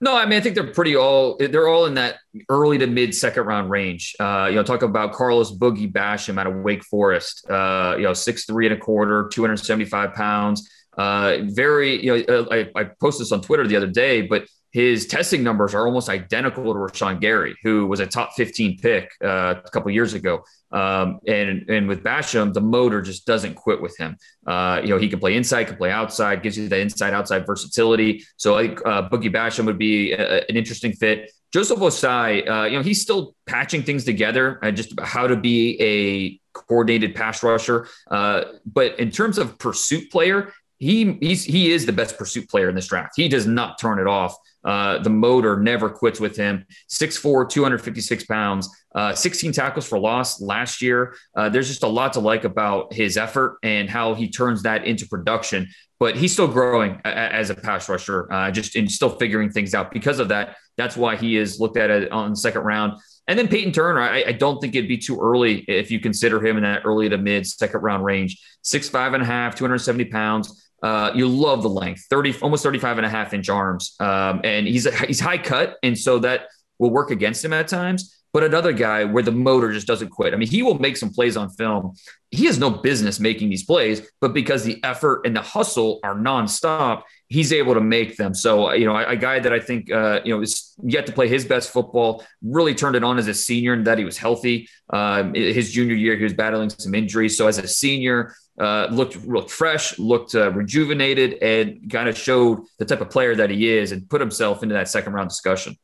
No, 0.00 0.16
I 0.16 0.24
mean 0.24 0.38
I 0.38 0.40
think 0.40 0.54
they're 0.54 0.72
pretty 0.72 0.94
all 0.94 1.36
they're 1.36 1.66
all 1.66 1.86
in 1.86 1.94
that 1.94 2.18
early 2.48 2.78
to 2.78 2.86
mid 2.86 3.12
second 3.12 3.42
round 3.42 3.70
range. 3.70 4.14
Uh, 4.20 4.46
you 4.48 4.54
know, 4.54 4.62
talk 4.62 4.82
about 4.82 5.12
Carlos 5.12 5.50
Boogie 5.50 5.92
Basham 5.92 6.38
out 6.38 6.46
of 6.46 6.54
Wake 6.62 6.84
Forest. 6.84 7.44
Uh, 7.50 7.96
you 7.96 8.04
know, 8.04 8.12
six 8.12 8.44
three 8.44 8.66
and 8.66 8.76
a 8.76 8.78
quarter, 8.78 9.28
two 9.32 9.42
hundred 9.42 9.56
seventy 9.56 9.84
five 9.84 10.14
pounds. 10.14 10.70
Uh, 10.96 11.38
very, 11.42 12.00
you 12.04 12.16
know, 12.16 12.42
uh, 12.42 12.46
I, 12.52 12.80
I 12.80 12.84
posted 13.00 13.26
this 13.26 13.32
on 13.32 13.42
Twitter 13.42 13.66
the 13.66 13.74
other 13.74 13.88
day, 13.88 14.22
but 14.22 14.46
his 14.74 15.06
testing 15.06 15.44
numbers 15.44 15.72
are 15.72 15.86
almost 15.86 16.08
identical 16.08 16.64
to 16.64 16.78
Rashan 16.80 17.20
Gary, 17.20 17.54
who 17.62 17.86
was 17.86 18.00
a 18.00 18.06
top 18.08 18.32
15 18.32 18.78
pick 18.78 19.12
uh, 19.22 19.54
a 19.64 19.70
couple 19.70 19.88
years 19.92 20.14
ago. 20.14 20.42
Um, 20.72 21.20
and 21.28 21.70
and 21.70 21.86
with 21.86 22.02
Basham, 22.02 22.52
the 22.52 22.60
motor 22.60 23.00
just 23.00 23.24
doesn't 23.24 23.54
quit 23.54 23.80
with 23.80 23.96
him. 23.96 24.16
Uh, 24.44 24.80
you 24.82 24.88
know, 24.88 24.98
he 24.98 25.08
can 25.08 25.20
play 25.20 25.36
inside, 25.36 25.68
can 25.68 25.76
play 25.76 25.92
outside, 25.92 26.42
gives 26.42 26.58
you 26.58 26.68
that 26.68 26.80
inside 26.80 27.14
outside 27.14 27.46
versatility. 27.46 28.24
So 28.36 28.58
I 28.58 28.66
think 28.66 28.80
uh, 28.84 29.08
Boogie 29.08 29.32
Basham 29.32 29.64
would 29.66 29.78
be 29.78 30.10
a, 30.10 30.44
an 30.48 30.56
interesting 30.56 30.92
fit. 30.92 31.30
Joseph 31.52 31.78
Ossai, 31.78 32.48
uh, 32.48 32.64
you 32.64 32.76
know, 32.76 32.82
he's 32.82 33.00
still 33.00 33.36
patching 33.46 33.84
things 33.84 34.04
together, 34.04 34.58
uh, 34.64 34.72
just 34.72 34.92
how 35.00 35.28
to 35.28 35.36
be 35.36 35.80
a 35.80 36.58
coordinated 36.58 37.14
pass 37.14 37.44
rusher. 37.44 37.86
Uh, 38.10 38.42
but 38.66 38.98
in 38.98 39.12
terms 39.12 39.38
of 39.38 39.56
pursuit 39.56 40.10
player, 40.10 40.52
he 40.78 41.12
he's 41.20 41.44
he 41.44 41.70
is 41.70 41.86
the 41.86 41.92
best 41.92 42.18
pursuit 42.18 42.50
player 42.50 42.68
in 42.68 42.74
this 42.74 42.88
draft. 42.88 43.12
He 43.14 43.28
does 43.28 43.46
not 43.46 43.78
turn 43.78 44.00
it 44.00 44.08
off. 44.08 44.34
Uh, 44.64 44.98
the 44.98 45.10
motor 45.10 45.58
never 45.60 45.90
quits 45.90 46.20
with 46.20 46.36
him. 46.36 46.64
6'4, 46.88 47.48
256 47.48 48.24
pounds, 48.24 48.68
uh, 48.94 49.14
16 49.14 49.52
tackles 49.52 49.86
for 49.86 49.98
loss 49.98 50.40
last 50.40 50.80
year. 50.80 51.14
Uh, 51.36 51.48
there's 51.48 51.68
just 51.68 51.82
a 51.82 51.88
lot 51.88 52.14
to 52.14 52.20
like 52.20 52.44
about 52.44 52.92
his 52.92 53.16
effort 53.16 53.58
and 53.62 53.90
how 53.90 54.14
he 54.14 54.28
turns 54.28 54.62
that 54.62 54.84
into 54.84 55.06
production. 55.06 55.68
But 56.00 56.16
he's 56.16 56.32
still 56.32 56.48
growing 56.48 57.00
as 57.04 57.50
a 57.50 57.54
pass 57.54 57.88
rusher, 57.88 58.30
uh, 58.32 58.50
just 58.50 58.74
and 58.76 58.90
still 58.90 59.10
figuring 59.10 59.50
things 59.50 59.74
out. 59.74 59.92
Because 59.92 60.18
of 60.18 60.28
that, 60.28 60.56
that's 60.76 60.96
why 60.96 61.16
he 61.16 61.36
is 61.36 61.60
looked 61.60 61.76
at 61.76 61.90
it 61.90 62.10
on 62.10 62.30
the 62.30 62.36
second 62.36 62.62
round. 62.62 62.94
And 63.26 63.38
then 63.38 63.48
Peyton 63.48 63.72
Turner, 63.72 64.00
I, 64.00 64.24
I, 64.24 64.32
don't 64.32 64.60
think 64.60 64.74
it'd 64.74 64.88
be 64.88 64.98
too 64.98 65.18
early 65.18 65.60
if 65.66 65.90
you 65.90 65.98
consider 65.98 66.44
him 66.44 66.58
in 66.58 66.62
that 66.64 66.82
early 66.84 67.08
to 67.08 67.16
mid 67.16 67.46
second 67.46 67.80
round 67.80 68.04
range. 68.04 68.38
Six, 68.62 68.88
five 68.88 69.14
and 69.14 69.22
a 69.22 69.26
half, 69.26 69.54
270 69.54 70.06
pounds. 70.06 70.63
Uh, 70.84 71.10
you 71.14 71.26
love 71.26 71.62
the 71.62 71.68
length, 71.68 72.04
30, 72.10 72.40
almost 72.42 72.62
35 72.62 72.98
and 72.98 73.06
a 73.06 73.08
half 73.08 73.32
inch 73.32 73.48
arms. 73.48 73.96
Um, 74.00 74.42
and 74.44 74.66
he's, 74.66 74.84
a, 74.84 74.94
he's 75.06 75.18
high 75.18 75.38
cut. 75.38 75.78
And 75.82 75.98
so 75.98 76.18
that 76.18 76.48
will 76.78 76.90
work 76.90 77.10
against 77.10 77.42
him 77.42 77.54
at 77.54 77.68
times. 77.68 78.14
But 78.34 78.44
another 78.44 78.72
guy 78.72 79.04
where 79.04 79.22
the 79.22 79.32
motor 79.32 79.72
just 79.72 79.86
doesn't 79.86 80.10
quit. 80.10 80.34
I 80.34 80.36
mean, 80.36 80.48
he 80.48 80.62
will 80.62 80.78
make 80.78 80.98
some 80.98 81.08
plays 81.08 81.38
on 81.38 81.48
film. 81.48 81.94
He 82.30 82.44
has 82.44 82.58
no 82.58 82.68
business 82.68 83.18
making 83.18 83.48
these 83.48 83.64
plays, 83.64 84.06
but 84.20 84.34
because 84.34 84.62
the 84.62 84.78
effort 84.84 85.22
and 85.24 85.34
the 85.34 85.40
hustle 85.40 86.00
are 86.04 86.14
nonstop, 86.14 87.04
he's 87.28 87.52
able 87.52 87.74
to 87.74 87.80
make 87.80 88.16
them. 88.16 88.34
So, 88.34 88.72
you 88.72 88.86
know, 88.86 88.96
a, 88.96 89.16
guy 89.16 89.38
that 89.38 89.52
I 89.52 89.58
think, 89.58 89.90
uh, 89.90 90.20
you 90.24 90.34
know, 90.34 90.42
is 90.42 90.74
yet 90.82 91.06
to 91.06 91.12
play 91.12 91.28
his 91.28 91.44
best 91.44 91.70
football, 91.70 92.24
really 92.42 92.74
turned 92.74 92.96
it 92.96 93.04
on 93.04 93.18
as 93.18 93.26
a 93.28 93.34
senior 93.34 93.72
and 93.72 93.86
that 93.86 93.98
he 93.98 94.04
was 94.04 94.18
healthy. 94.18 94.68
Um, 94.90 95.34
his 95.34 95.72
junior 95.72 95.94
year, 95.94 96.16
he 96.16 96.24
was 96.24 96.34
battling 96.34 96.70
some 96.70 96.94
injuries. 96.94 97.36
So 97.36 97.46
as 97.46 97.58
a 97.58 97.66
senior, 97.66 98.34
uh, 98.60 98.86
looked 98.90 99.24
looked 99.26 99.50
fresh, 99.50 99.98
looked 99.98 100.34
uh, 100.34 100.52
rejuvenated, 100.52 101.42
and 101.42 101.90
kind 101.90 102.08
of 102.08 102.16
showed 102.16 102.60
the 102.78 102.84
type 102.84 103.00
of 103.00 103.10
player 103.10 103.34
that 103.34 103.50
he 103.50 103.68
is, 103.68 103.90
and 103.90 104.08
put 104.08 104.20
himself 104.20 104.62
into 104.62 104.74
that 104.74 104.88
second 104.88 105.12
round 105.12 105.28
discussion. 105.28 105.76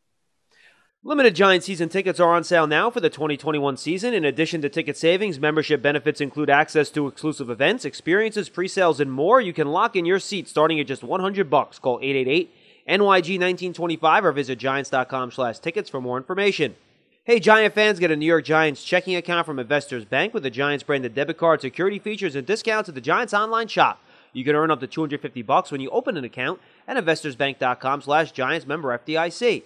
Limited 1.03 1.35
Giant 1.35 1.65
season 1.65 1.89
tickets 1.89 2.21
are 2.21 2.35
on 2.35 2.45
sale 2.45 2.67
now 2.67 2.91
for 2.91 3.01
the 3.01 3.09
2021 3.09 3.79
season. 3.79 4.13
In 4.13 4.27
addition 4.27 4.61
to 4.61 4.69
ticket 4.69 4.99
savings, 4.99 5.41
membership 5.41 5.81
benefits 5.81 6.21
include 6.21 6.51
access 6.51 6.91
to 6.91 7.07
exclusive 7.07 7.49
events, 7.49 7.87
experiences, 7.87 8.51
pre-sales, 8.51 9.01
and 9.01 9.11
more. 9.11 9.41
You 9.41 9.55
can 9.55 9.69
lock 9.69 9.97
in 9.97 10.05
your 10.05 10.19
seat 10.19 10.47
starting 10.47 10.79
at 10.79 10.87
just 10.87 11.03
100 11.03 11.49
bucks. 11.49 11.79
Call 11.79 12.01
888 12.03 12.55
NYG 12.87 13.41
1925 13.41 14.25
or 14.27 14.33
visit 14.33 14.59
giants.com 14.59 15.31
slash 15.31 15.59
tickets 15.59 15.89
for 15.89 16.03
more 16.03 16.19
information. 16.19 16.77
Hey, 17.25 17.41
Giant 17.41 17.75
fans, 17.75 17.99
get 17.99 18.11
a 18.11 18.17
New 18.17 18.27
York 18.27 18.45
Giants 18.45 18.85
checking 18.85 19.17
account 19.17 19.47
from 19.47 19.59
Investors 19.59 20.05
Bank 20.05 20.35
with 20.35 20.43
the 20.43 20.51
Giants 20.51 20.85
branded 20.85 21.15
debit 21.15 21.39
card, 21.39 21.63
security 21.63 21.99
features, 21.99 22.37
and 22.37 22.47
discounts 22.47 22.91
at 22.91 22.95
the 22.95 23.01
Giants 23.01 23.33
online 23.33 23.69
shop. 23.69 24.03
You 24.35 24.45
can 24.45 24.55
earn 24.55 24.71
up 24.71 24.81
to 24.81 24.87
250 24.87 25.41
bucks 25.41 25.73
when 25.73 25.81
you 25.81 25.89
open 25.89 26.19
an 26.19 26.25
account 26.25 26.61
at 26.87 27.03
investorsbank.com/giants 27.03 28.67
member 28.67 28.99
FDIC. 28.99 29.63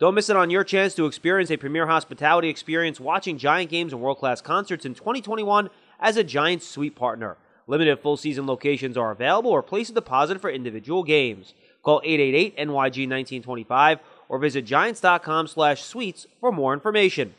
Don't 0.00 0.16
miss 0.16 0.28
it 0.28 0.34
on 0.34 0.50
your 0.50 0.64
chance 0.64 0.92
to 0.96 1.06
experience 1.06 1.52
a 1.52 1.56
premier 1.56 1.86
hospitality 1.86 2.48
experience 2.48 2.98
watching 2.98 3.38
Giant 3.38 3.70
games 3.70 3.92
and 3.92 4.02
world 4.02 4.18
class 4.18 4.40
concerts 4.40 4.84
in 4.84 4.92
2021 4.92 5.70
as 6.00 6.16
a 6.16 6.24
Giants 6.24 6.66
suite 6.66 6.96
partner. 6.96 7.36
Limited 7.68 8.00
full 8.00 8.16
season 8.16 8.44
locations 8.44 8.96
are 8.96 9.12
available 9.12 9.52
or 9.52 9.62
place 9.62 9.90
a 9.90 9.92
deposit 9.92 10.40
for 10.40 10.50
individual 10.50 11.04
games. 11.04 11.54
Call 11.84 12.00
888 12.02 12.56
NYG 12.56 13.08
1925 13.08 14.00
or 14.28 14.38
visit 14.40 14.62
giants.com 14.62 15.46
slash 15.46 15.84
suites 15.84 16.26
for 16.40 16.50
more 16.50 16.74
information. 16.74 17.32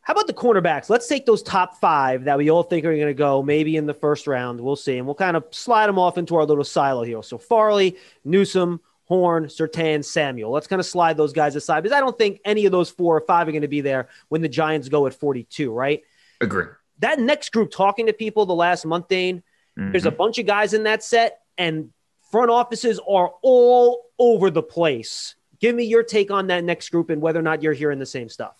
How 0.00 0.14
about 0.14 0.26
the 0.26 0.34
cornerbacks? 0.34 0.90
Let's 0.90 1.06
take 1.06 1.26
those 1.26 1.44
top 1.44 1.80
five 1.80 2.24
that 2.24 2.38
we 2.38 2.50
all 2.50 2.64
think 2.64 2.84
are 2.84 2.94
going 2.94 3.06
to 3.06 3.14
go 3.14 3.40
maybe 3.40 3.76
in 3.76 3.86
the 3.86 3.94
first 3.94 4.26
round. 4.26 4.60
We'll 4.60 4.74
see. 4.74 4.98
And 4.98 5.06
we'll 5.06 5.14
kind 5.14 5.36
of 5.36 5.44
slide 5.52 5.86
them 5.86 6.00
off 6.00 6.18
into 6.18 6.34
our 6.34 6.44
little 6.44 6.64
silo 6.64 7.04
here. 7.04 7.22
So 7.22 7.38
Farley, 7.38 7.96
Newsome, 8.24 8.80
Horn, 9.14 9.46
Surtain, 9.46 10.04
Samuel. 10.04 10.50
Let's 10.50 10.66
kind 10.66 10.80
of 10.80 10.86
slide 10.86 11.16
those 11.16 11.32
guys 11.32 11.54
aside 11.56 11.82
because 11.82 11.96
I 11.96 12.00
don't 12.00 12.18
think 12.18 12.40
any 12.44 12.66
of 12.66 12.72
those 12.72 12.90
four 12.90 13.16
or 13.16 13.20
five 13.20 13.46
are 13.46 13.52
going 13.52 13.62
to 13.62 13.68
be 13.68 13.80
there 13.80 14.08
when 14.28 14.42
the 14.42 14.48
Giants 14.48 14.88
go 14.88 15.06
at 15.06 15.14
42, 15.14 15.72
right? 15.72 16.02
Agree. 16.40 16.66
That 16.98 17.18
next 17.18 17.50
group, 17.52 17.70
talking 17.70 18.06
to 18.06 18.12
people 18.12 18.46
the 18.46 18.54
last 18.54 18.84
month, 18.84 19.08
Dane, 19.08 19.42
mm-hmm. 19.78 19.92
there's 19.92 20.06
a 20.06 20.10
bunch 20.10 20.38
of 20.38 20.46
guys 20.46 20.74
in 20.74 20.84
that 20.84 21.02
set, 21.02 21.40
and 21.56 21.90
front 22.30 22.50
offices 22.50 23.00
are 23.08 23.32
all 23.42 24.06
over 24.18 24.50
the 24.50 24.62
place. 24.62 25.36
Give 25.60 25.74
me 25.74 25.84
your 25.84 26.02
take 26.02 26.30
on 26.30 26.48
that 26.48 26.64
next 26.64 26.90
group 26.90 27.10
and 27.10 27.22
whether 27.22 27.38
or 27.38 27.42
not 27.42 27.62
you're 27.62 27.72
hearing 27.72 27.98
the 27.98 28.06
same 28.06 28.28
stuff. 28.28 28.56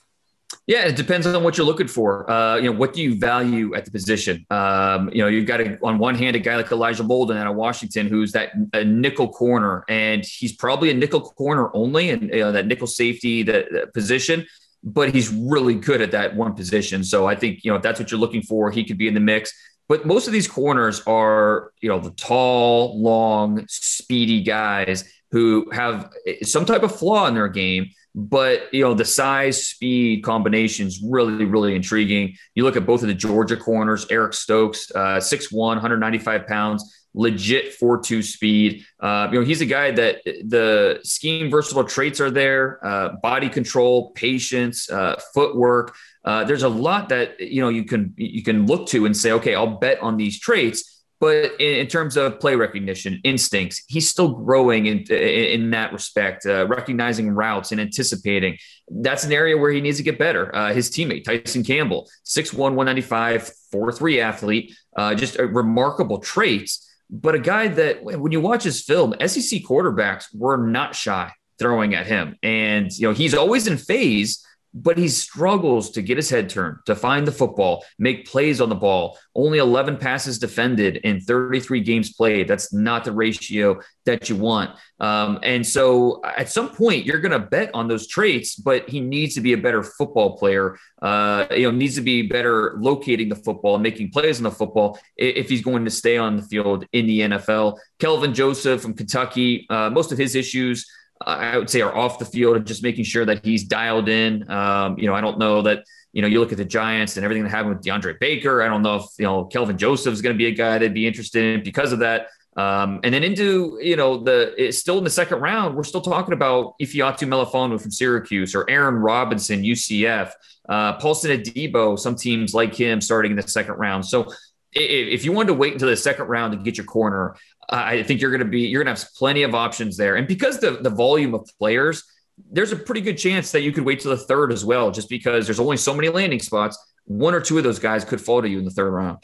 Yeah, 0.67 0.87
it 0.87 0.97
depends 0.97 1.27
on 1.27 1.43
what 1.43 1.57
you're 1.59 1.67
looking 1.67 1.89
for. 1.89 2.31
Uh, 2.31 2.57
you 2.57 2.71
know, 2.71 2.79
what 2.79 2.93
do 2.93 3.03
you 3.03 3.19
value 3.19 3.75
at 3.75 3.85
the 3.85 3.91
position? 3.91 4.47
Um, 4.51 5.11
you 5.11 5.19
know, 5.19 5.29
you've 5.29 5.47
got 5.47 5.61
a, 5.61 5.79
on 5.83 5.99
one 5.99 6.15
hand 6.15 6.37
a 6.37 6.39
guy 6.39 6.57
like 6.57 6.71
Elijah 6.73 7.03
Molden 7.03 7.37
out 7.37 7.47
of 7.47 7.57
Washington, 7.57 8.07
who's 8.07 8.33
that 8.33 8.53
a 8.73 8.85
nickel 8.85 9.29
corner, 9.29 9.85
and 9.89 10.25
he's 10.25 10.55
probably 10.55 10.91
a 10.91 10.95
nickel 10.95 11.21
corner 11.21 11.71
only, 11.75 12.11
and 12.11 12.31
you 12.31 12.41
know, 12.41 12.53
that 12.53 12.67
nickel 12.67 12.87
safety 12.87 13.43
that, 13.43 13.67
that 13.73 13.95
position. 13.95 14.47
But 14.83 15.15
he's 15.15 15.31
really 15.31 15.75
good 15.75 16.01
at 16.03 16.11
that 16.11 16.37
one 16.37 16.55
position. 16.55 17.05
So 17.05 17.27
I 17.27 17.35
think 17.35 17.65
you 17.65 17.71
know 17.71 17.77
if 17.77 17.83
that's 17.83 18.01
what 18.01 18.11
you're 18.11 18.21
looking 18.21 18.43
for, 18.43 18.71
he 18.71 18.85
could 18.85 18.99
be 18.99 19.09
in 19.09 19.15
the 19.15 19.21
mix. 19.21 19.53
But 19.89 20.07
most 20.07 20.27
of 20.27 20.33
these 20.33 20.49
corners 20.49 21.03
are 21.07 21.73
you 21.81 21.89
know 21.89 22.01
the 22.01 22.11
tall, 22.11 23.01
long, 23.01 23.65
speedy 23.69 24.43
guys 24.43 25.05
who 25.31 25.69
have 25.73 26.13
some 26.43 26.65
type 26.65 26.83
of 26.83 26.97
flaw 26.97 27.27
in 27.27 27.35
their 27.35 27.49
game 27.49 27.91
but 28.15 28.73
you 28.73 28.83
know 28.83 28.95
the 28.95 29.05
size 29.05 29.67
speed 29.67 30.23
combination 30.23 30.87
is 30.87 31.03
really 31.05 31.45
really 31.45 31.75
intriguing. 31.75 32.37
You 32.55 32.65
look 32.65 32.77
at 32.77 32.87
both 32.87 33.03
of 33.03 33.09
the 33.09 33.15
georgia 33.15 33.57
corners 33.57 34.07
eric 34.11 34.35
stokes 34.35 34.91
uh, 34.95 35.19
6'1 35.19 35.53
195 35.53 36.47
pounds 36.47 37.05
legit 37.15 37.79
4-2 37.79 38.23
speed. 38.25 38.85
Uh, 38.99 39.29
you 39.33 39.39
know 39.39 39.45
he's 39.45 39.61
a 39.61 39.67
guy 39.67 39.93
that 39.93 40.25
the 40.25 41.01
scheme 41.05 41.51
versatile 41.51 41.85
traits 41.85 42.21
are 42.21 42.31
there 42.31 42.85
uh, 42.85 43.11
body 43.23 43.49
control 43.49 44.11
patience 44.11 44.91
uh, 44.91 45.21
footwork. 45.33 45.95
Uh, 46.25 46.43
there's 46.45 46.63
a 46.63 46.69
lot 46.69 47.09
that 47.11 47.39
you 47.41 47.61
know 47.61 47.69
you 47.69 47.85
can 47.85 48.15
you 48.17 48.43
can 48.43 48.67
look 48.67 48.89
to 48.89 49.07
and 49.07 49.17
say 49.17 49.33
okay 49.33 49.55
i'll 49.55 49.79
bet 49.79 50.01
on 50.01 50.17
these 50.17 50.41
traits 50.41 50.94
but 51.21 51.59
in, 51.61 51.81
in, 51.81 51.87
terms 51.87 52.17
of 52.17 52.41
play 52.41 52.55
recognition, 52.55 53.21
instincts, 53.25 53.83
he's 53.89 54.09
still 54.09 54.29
growing 54.29 54.87
in 54.87 54.99
in, 55.11 55.71
that 55.71 55.93
respect, 55.93 56.47
uh, 56.47 56.67
recognizing 56.67 57.31
routes 57.31 57.73
and 57.73 57.81
anticipating. 57.81 58.59
That's 58.89 59.25
an 59.25 59.33
area 59.33 59.57
where 59.57 59.71
he 59.71 59.81
needs 59.81 59.97
to 59.99 60.03
get 60.03 60.19
better. 60.19 60.55
Uh, 60.55 60.73
his 60.73 60.91
teammate 60.91 61.25
Tyson 61.25 61.65
Campbell, 61.65 62.09
6'1", 62.27 62.59
195, 62.59 63.51
4'3 63.73 64.23
athlete, 64.23 64.77
uh, 64.97 65.15
just 65.15 65.39
remarkable 65.39 66.19
traits. 66.19 66.91
But 67.11 67.35
a 67.35 67.39
guy 67.39 67.69
that 67.69 68.03
when 68.03 68.33
you 68.33 68.41
watch 68.41 68.65
his 68.65 68.83
film, 68.83 69.15
SEC 69.21 69.63
quarterbacks 69.63 70.27
were 70.35 70.57
not 70.57 70.95
shy 70.95 71.33
throwing 71.59 71.95
at 71.95 72.07
him, 72.07 72.37
and 72.43 72.91
you 72.93 73.07
know 73.09 73.15
he's 73.15 73.35
always 73.35 73.67
in 73.67 73.77
phase 73.77 74.45
but 74.75 74.99
he 74.99 75.07
struggles 75.07 75.91
to 75.93 76.03
get 76.03 76.17
his 76.17 76.29
head 76.29 76.51
turned, 76.51 76.79
to 76.85 76.97
find 76.97 77.27
the 77.27 77.33
football, 77.33 77.85
make 77.99 78.27
plays 78.27 78.61
on 78.61 78.69
the 78.69 78.75
ball. 78.75 79.17
Only 79.35 79.59
11 79.59 79.99
passes 79.99 80.39
defended 80.39 80.97
in 80.97 81.21
33 81.21 81.81
games 81.81 82.13
played. 82.13 82.49
That's 82.49 82.73
not 82.73 83.05
the 83.05 83.13
ratio 83.13 83.81
that 84.05 84.29
you 84.29 84.35
want. 84.35 84.77
Um, 84.99 85.39
and 85.45 85.65
so 85.65 86.21
at 86.25 86.51
some 86.51 86.71
point, 86.71 87.07
you're 87.07 87.21
going 87.21 87.33
to 87.33 87.39
bet 87.39 87.71
on 87.73 87.87
those 87.87 88.09
traits, 88.09 88.57
but 88.57 88.89
he 88.89 89.01
needs 89.01 89.35
to 89.37 89.41
be 89.41 89.53
a 89.53 89.59
better 89.59 89.85
football 89.85 90.37
player. 90.37 90.77
Uh, 91.01 91.47
you 91.53 91.63
know, 91.63 91.71
needs 91.71 91.95
to 91.95 92.01
be 92.01 92.23
better 92.23 92.77
locating 92.79 93.29
the 93.29 93.37
football 93.37 93.75
and 93.75 93.83
making 93.83 94.11
plays 94.11 94.39
on 94.39 94.45
the 94.45 94.51
football 94.51 94.99
if 95.17 95.49
he's 95.49 95.63
going 95.63 95.85
to 95.85 95.91
stay 95.91 96.17
on 96.17 96.37
the 96.37 96.43
field 96.43 96.85
in 96.93 97.07
the 97.07 97.21
NFL. 97.21 97.79
Kelvin 98.01 98.35
Joseph 98.35 98.83
from 98.83 98.95
Kentucky, 98.95 99.67
uh, 99.71 99.89
most 99.91 100.11
of 100.11 100.19
his 100.19 100.35
issues– 100.35 100.85
I 101.27 101.57
would 101.59 101.71
say 101.71 101.81
are 101.81 101.95
off 101.95 102.19
the 102.19 102.25
field 102.25 102.57
and 102.57 102.67
just 102.67 102.83
making 102.83 103.05
sure 103.05 103.25
that 103.25 103.45
he's 103.45 103.65
dialed 103.65 104.09
in. 104.09 104.51
Um, 104.51 104.99
you 104.99 105.07
know, 105.07 105.15
I 105.15 105.21
don't 105.21 105.39
know 105.39 105.63
that, 105.63 105.85
you 106.13 106.23
know, 106.23 106.29
you 106.29 106.39
look 106.39 106.53
at 106.53 106.59
the 106.59 106.65
Giants 106.65 107.17
and 107.17 107.25
everything 107.25 107.43
that 107.45 107.51
happened 107.51 107.77
with 107.77 107.85
DeAndre 107.85 108.19
Baker. 108.21 108.63
I 108.63 108.69
don't 108.69 108.83
know 108.83 108.97
if, 108.97 109.05
you 109.19 109.25
know, 109.25 109.45
Kelvin 109.45 109.79
Joseph 109.79 110.13
is 110.13 110.23
going 110.23 110.35
to 110.35 110.39
be 110.39 110.47
a 110.47 110.53
guy 110.53 110.73
that'd 110.73 110.95
be 110.95 111.07
interested 111.07 111.43
in 111.45 111.65
because 111.65 111.93
of 111.93 112.01
that. 112.01 112.29
Um, 112.57 113.01
and 113.03 113.13
then 113.13 113.25
into, 113.25 113.79
you 113.83 113.97
know, 113.97 114.23
the 114.23 114.55
it's 114.57 114.79
still 114.79 114.99
in 114.99 115.05
the 115.05 115.11
second 115.11 115.41
round, 115.41 115.77
we're 115.77 115.83
still 115.83 116.01
talking 116.01 116.35
about 116.35 116.75
Ifeatu 116.81 117.27
Melifonwu 117.27 117.81
from 117.81 117.91
Syracuse 117.91 118.55
or 118.55 118.69
Aaron 118.71 118.95
Robinson, 118.95 119.63
UCF, 119.63 120.31
uh, 120.69 120.93
Paulson 120.95 121.33
Adebo, 121.33 121.99
some 121.99 122.15
teams 122.15 122.55
like 122.55 122.75
him 122.75 123.01
starting 123.01 123.33
in 123.33 123.37
the 123.37 123.49
second 123.49 123.75
round. 123.75 124.07
So 124.07 124.33
if 124.75 125.25
you 125.25 125.33
wanted 125.33 125.49
to 125.49 125.55
wait 125.55 125.73
until 125.73 125.89
the 125.89 125.97
second 125.97 126.27
round 126.27 126.53
to 126.53 126.59
get 126.59 126.77
your 126.77 126.87
corner, 126.87 127.37
I 127.69 128.03
think 128.03 128.21
you're 128.21 128.31
going 128.31 128.41
to 128.41 128.47
be 128.47 128.63
you're 128.63 128.83
going 128.83 128.95
to 128.95 129.03
have 129.03 129.15
plenty 129.15 129.43
of 129.43 129.55
options 129.55 129.97
there. 129.97 130.17
And 130.17 130.27
because 130.27 130.61
the 130.61 130.73
the 130.73 130.91
volume 130.91 131.35
of 131.35 131.49
players, 131.59 132.05
there's 132.51 132.73
a 132.73 132.77
pretty 132.77 133.01
good 133.01 133.17
chance 133.17 133.53
that 133.53 133.63
you 133.63 133.73
could 133.73 133.85
wait 133.85 134.01
to 134.01 134.09
the 134.09 134.17
third 134.17 134.53
as 134.53 134.65
well, 134.65 134.91
just 134.91 135.09
because 135.09 135.47
there's 135.47 135.61
only 135.61 135.77
so 135.77 135.95
many 135.95 136.09
landing 136.09 136.41
spots. 136.41 136.79
One 137.05 137.35
or 137.35 137.41
two 137.41 137.59
of 137.59 137.65
those 137.65 137.79
guys 137.79 138.05
could 138.05 138.21
fall 138.21 138.43
to 138.43 138.49
you 138.49 138.59
in 138.59 138.65
the 138.65 138.71
third 138.71 138.91
round. 138.91 139.19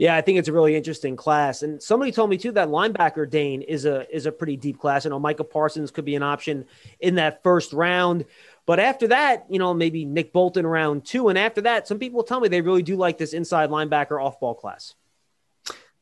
Yeah, 0.00 0.16
I 0.16 0.22
think 0.22 0.38
it's 0.38 0.48
a 0.48 0.52
really 0.54 0.76
interesting 0.76 1.14
class. 1.14 1.62
And 1.62 1.82
somebody 1.82 2.10
told 2.10 2.30
me 2.30 2.38
too 2.38 2.52
that 2.52 2.68
linebacker 2.68 3.28
Dane 3.28 3.60
is 3.60 3.84
a 3.84 4.08
is 4.14 4.24
a 4.24 4.32
pretty 4.32 4.56
deep 4.56 4.78
class. 4.78 5.04
I 5.04 5.10
know 5.10 5.18
Micah 5.18 5.44
Parsons 5.44 5.90
could 5.90 6.06
be 6.06 6.16
an 6.16 6.22
option 6.22 6.64
in 7.00 7.16
that 7.16 7.42
first 7.42 7.74
round. 7.74 8.24
But 8.66 8.80
after 8.80 9.08
that, 9.08 9.46
you 9.48 9.58
know, 9.58 9.74
maybe 9.74 10.04
Nick 10.04 10.32
Bolton 10.32 10.66
round 10.66 11.04
two. 11.04 11.28
And 11.28 11.38
after 11.38 11.60
that, 11.62 11.88
some 11.88 11.98
people 11.98 12.22
tell 12.22 12.40
me 12.40 12.48
they 12.48 12.60
really 12.60 12.82
do 12.82 12.96
like 12.96 13.18
this 13.18 13.32
inside 13.32 13.70
linebacker 13.70 14.22
off 14.22 14.38
ball 14.40 14.54
class. 14.54 14.94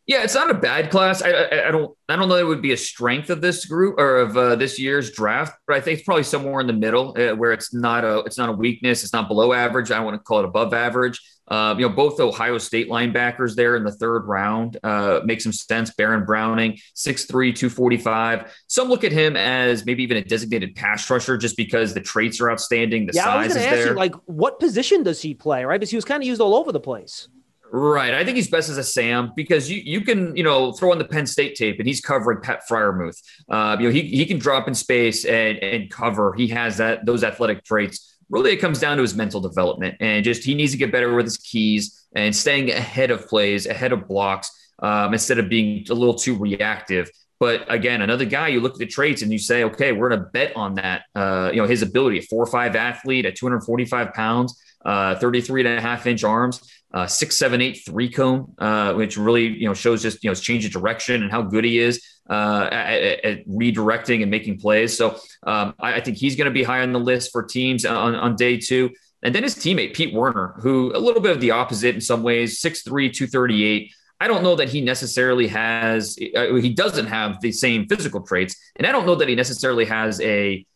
Yeah, 0.06 0.22
it's 0.22 0.34
not 0.34 0.50
a 0.50 0.54
bad 0.54 0.90
class. 0.90 1.20
I, 1.20 1.30
I, 1.30 1.68
I, 1.68 1.70
don't 1.70 1.94
I 2.08 2.16
don't 2.16 2.28
know 2.28 2.36
that 2.36 2.40
it 2.40 2.46
would 2.46 2.62
be 2.62 2.72
a 2.72 2.78
strength 2.78 3.28
of 3.28 3.42
this 3.42 3.66
group 3.66 3.98
or 3.98 4.16
of 4.20 4.36
uh, 4.38 4.56
this 4.56 4.78
year's 4.78 5.10
draft, 5.12 5.58
but 5.66 5.76
I 5.76 5.82
think 5.82 5.98
it's 5.98 6.06
probably 6.06 6.22
somewhere 6.22 6.62
in 6.62 6.66
the 6.66 6.72
middle 6.72 7.14
uh, 7.18 7.36
where 7.36 7.52
it's 7.52 7.74
not 7.74 8.04
a 8.04 8.20
it's 8.20 8.38
not 8.38 8.48
a 8.48 8.52
weakness. 8.52 9.04
It's 9.04 9.12
not 9.12 9.28
below 9.28 9.52
average. 9.52 9.90
I 9.90 9.96
don't 9.96 10.06
want 10.06 10.14
to 10.14 10.24
call 10.24 10.38
it 10.38 10.46
above 10.46 10.72
average. 10.72 11.20
Uh, 11.50 11.74
you 11.78 11.88
know, 11.88 11.94
both 11.94 12.20
Ohio 12.20 12.58
State 12.58 12.88
linebackers 12.88 13.54
there 13.54 13.76
in 13.76 13.84
the 13.84 13.92
third 13.92 14.26
round 14.26 14.78
uh, 14.82 15.20
make 15.24 15.40
some 15.40 15.52
sense. 15.52 15.92
Baron 15.94 16.24
Browning, 16.24 16.78
6'3", 16.94 17.28
245. 17.28 18.52
Some 18.66 18.88
look 18.88 19.04
at 19.04 19.12
him 19.12 19.36
as 19.36 19.86
maybe 19.86 20.02
even 20.02 20.16
a 20.16 20.24
designated 20.24 20.74
pass 20.74 21.08
rusher 21.08 21.36
just 21.36 21.56
because 21.56 21.94
the 21.94 22.00
traits 22.00 22.40
are 22.40 22.50
outstanding. 22.50 23.06
The 23.06 23.14
yeah, 23.14 23.24
size 23.24 23.34
I 23.34 23.46
was 23.46 23.56
is 23.56 23.62
there. 23.62 23.86
You, 23.88 23.94
like, 23.94 24.14
what 24.26 24.60
position 24.60 25.02
does 25.02 25.22
he 25.22 25.34
play? 25.34 25.64
Right, 25.64 25.78
because 25.78 25.90
he 25.90 25.96
was 25.96 26.04
kind 26.04 26.22
of 26.22 26.26
used 26.26 26.40
all 26.40 26.54
over 26.54 26.72
the 26.72 26.80
place. 26.80 27.28
Right. 27.70 28.14
I 28.14 28.24
think 28.24 28.36
he's 28.36 28.48
best 28.48 28.70
as 28.70 28.78
a 28.78 28.84
Sam 28.84 29.32
because 29.36 29.70
you 29.70 29.80
you 29.84 30.00
can, 30.00 30.34
you 30.36 30.42
know, 30.42 30.72
throw 30.72 30.92
on 30.92 30.98
the 30.98 31.04
Penn 31.04 31.26
State 31.26 31.54
tape 31.54 31.78
and 31.78 31.86
he's 31.86 32.00
covering 32.00 32.40
Pat 32.40 32.62
Freiermuth. 32.68 33.20
Uh, 33.48 33.76
you 33.78 33.88
know, 33.88 33.92
he, 33.92 34.02
he 34.02 34.24
can 34.24 34.38
drop 34.38 34.68
in 34.68 34.74
space 34.74 35.24
and, 35.24 35.58
and 35.58 35.90
cover. 35.90 36.32
He 36.34 36.48
has 36.48 36.78
that 36.78 37.04
those 37.04 37.22
athletic 37.22 37.64
traits. 37.64 38.16
Really, 38.30 38.52
it 38.52 38.56
comes 38.56 38.78
down 38.78 38.96
to 38.96 39.02
his 39.02 39.14
mental 39.14 39.40
development 39.40 39.96
and 40.00 40.24
just 40.24 40.44
he 40.44 40.54
needs 40.54 40.72
to 40.72 40.78
get 40.78 40.92
better 40.92 41.14
with 41.14 41.26
his 41.26 41.38
keys 41.38 42.06
and 42.14 42.34
staying 42.34 42.70
ahead 42.70 43.10
of 43.10 43.26
plays, 43.26 43.66
ahead 43.66 43.92
of 43.92 44.06
blocks, 44.06 44.50
um, 44.80 45.12
instead 45.12 45.38
of 45.38 45.48
being 45.48 45.86
a 45.90 45.94
little 45.94 46.14
too 46.14 46.36
reactive. 46.36 47.10
But 47.40 47.72
again, 47.72 48.02
another 48.02 48.24
guy, 48.24 48.48
you 48.48 48.60
look 48.60 48.72
at 48.72 48.78
the 48.78 48.86
traits 48.86 49.22
and 49.22 49.32
you 49.32 49.38
say, 49.38 49.64
okay, 49.64 49.92
we're 49.92 50.08
going 50.08 50.20
to 50.20 50.26
bet 50.26 50.56
on 50.56 50.74
that. 50.74 51.02
Uh, 51.14 51.50
you 51.52 51.62
know, 51.62 51.68
his 51.68 51.82
ability, 51.82 52.18
a 52.18 52.22
four 52.22 52.42
or 52.42 52.46
five 52.46 52.74
athlete 52.74 53.26
at 53.26 53.36
245 53.36 54.12
pounds, 54.12 54.60
uh, 54.84 55.14
33 55.14 55.66
and 55.66 55.78
a 55.78 55.80
half 55.80 56.06
inch 56.06 56.24
arms, 56.24 56.60
uh, 56.92 57.06
six, 57.06 57.36
seven, 57.36 57.60
eight, 57.60 57.80
three 57.86 58.08
cone, 58.08 58.54
uh, 58.58 58.94
which 58.94 59.16
really, 59.16 59.46
you 59.46 59.68
know, 59.68 59.74
shows 59.74 60.02
just, 60.02 60.24
you 60.24 60.28
know, 60.28 60.32
his 60.32 60.40
change 60.40 60.64
of 60.64 60.72
direction 60.72 61.22
and 61.22 61.30
how 61.30 61.42
good 61.42 61.64
he 61.64 61.78
is 61.78 62.02
uh, 62.28 62.68
at, 62.70 63.24
at, 63.24 63.48
redirecting 63.48 64.22
and 64.22 64.30
making 64.30 64.58
plays. 64.58 64.96
So 64.96 65.18
um, 65.44 65.74
I, 65.80 65.94
I, 65.94 66.00
think 66.00 66.18
he's 66.18 66.36
going 66.36 66.46
to 66.46 66.52
be 66.52 66.62
high 66.62 66.82
on 66.82 66.92
the 66.92 67.00
list 67.00 67.32
for 67.32 67.42
teams 67.42 67.86
on, 67.86 68.14
on 68.14 68.36
day 68.36 68.58
two. 68.58 68.90
And 69.22 69.34
then 69.34 69.42
his 69.42 69.54
teammate, 69.54 69.94
Pete 69.94 70.14
Werner, 70.14 70.54
who 70.60 70.92
a 70.94 70.98
little 70.98 71.22
bit 71.22 71.32
of 71.32 71.40
the 71.40 71.52
opposite 71.52 71.94
in 71.94 72.00
some 72.00 72.22
ways, 72.22 72.60
6'3, 72.60 72.84
238. 73.12 73.92
I 74.20 74.28
don't 74.28 74.42
know 74.42 74.56
that 74.56 74.68
he 74.68 74.80
necessarily 74.80 75.48
has, 75.48 76.18
uh, 76.36 76.54
he 76.54 76.70
doesn't 76.70 77.06
have 77.06 77.40
the 77.40 77.52
same 77.52 77.86
physical 77.86 78.20
traits. 78.20 78.56
And 78.76 78.86
I 78.86 78.92
don't 78.92 79.06
know 79.06 79.14
that 79.14 79.28
he 79.28 79.34
necessarily 79.34 79.84
has 79.86 80.20
a, 80.20 80.66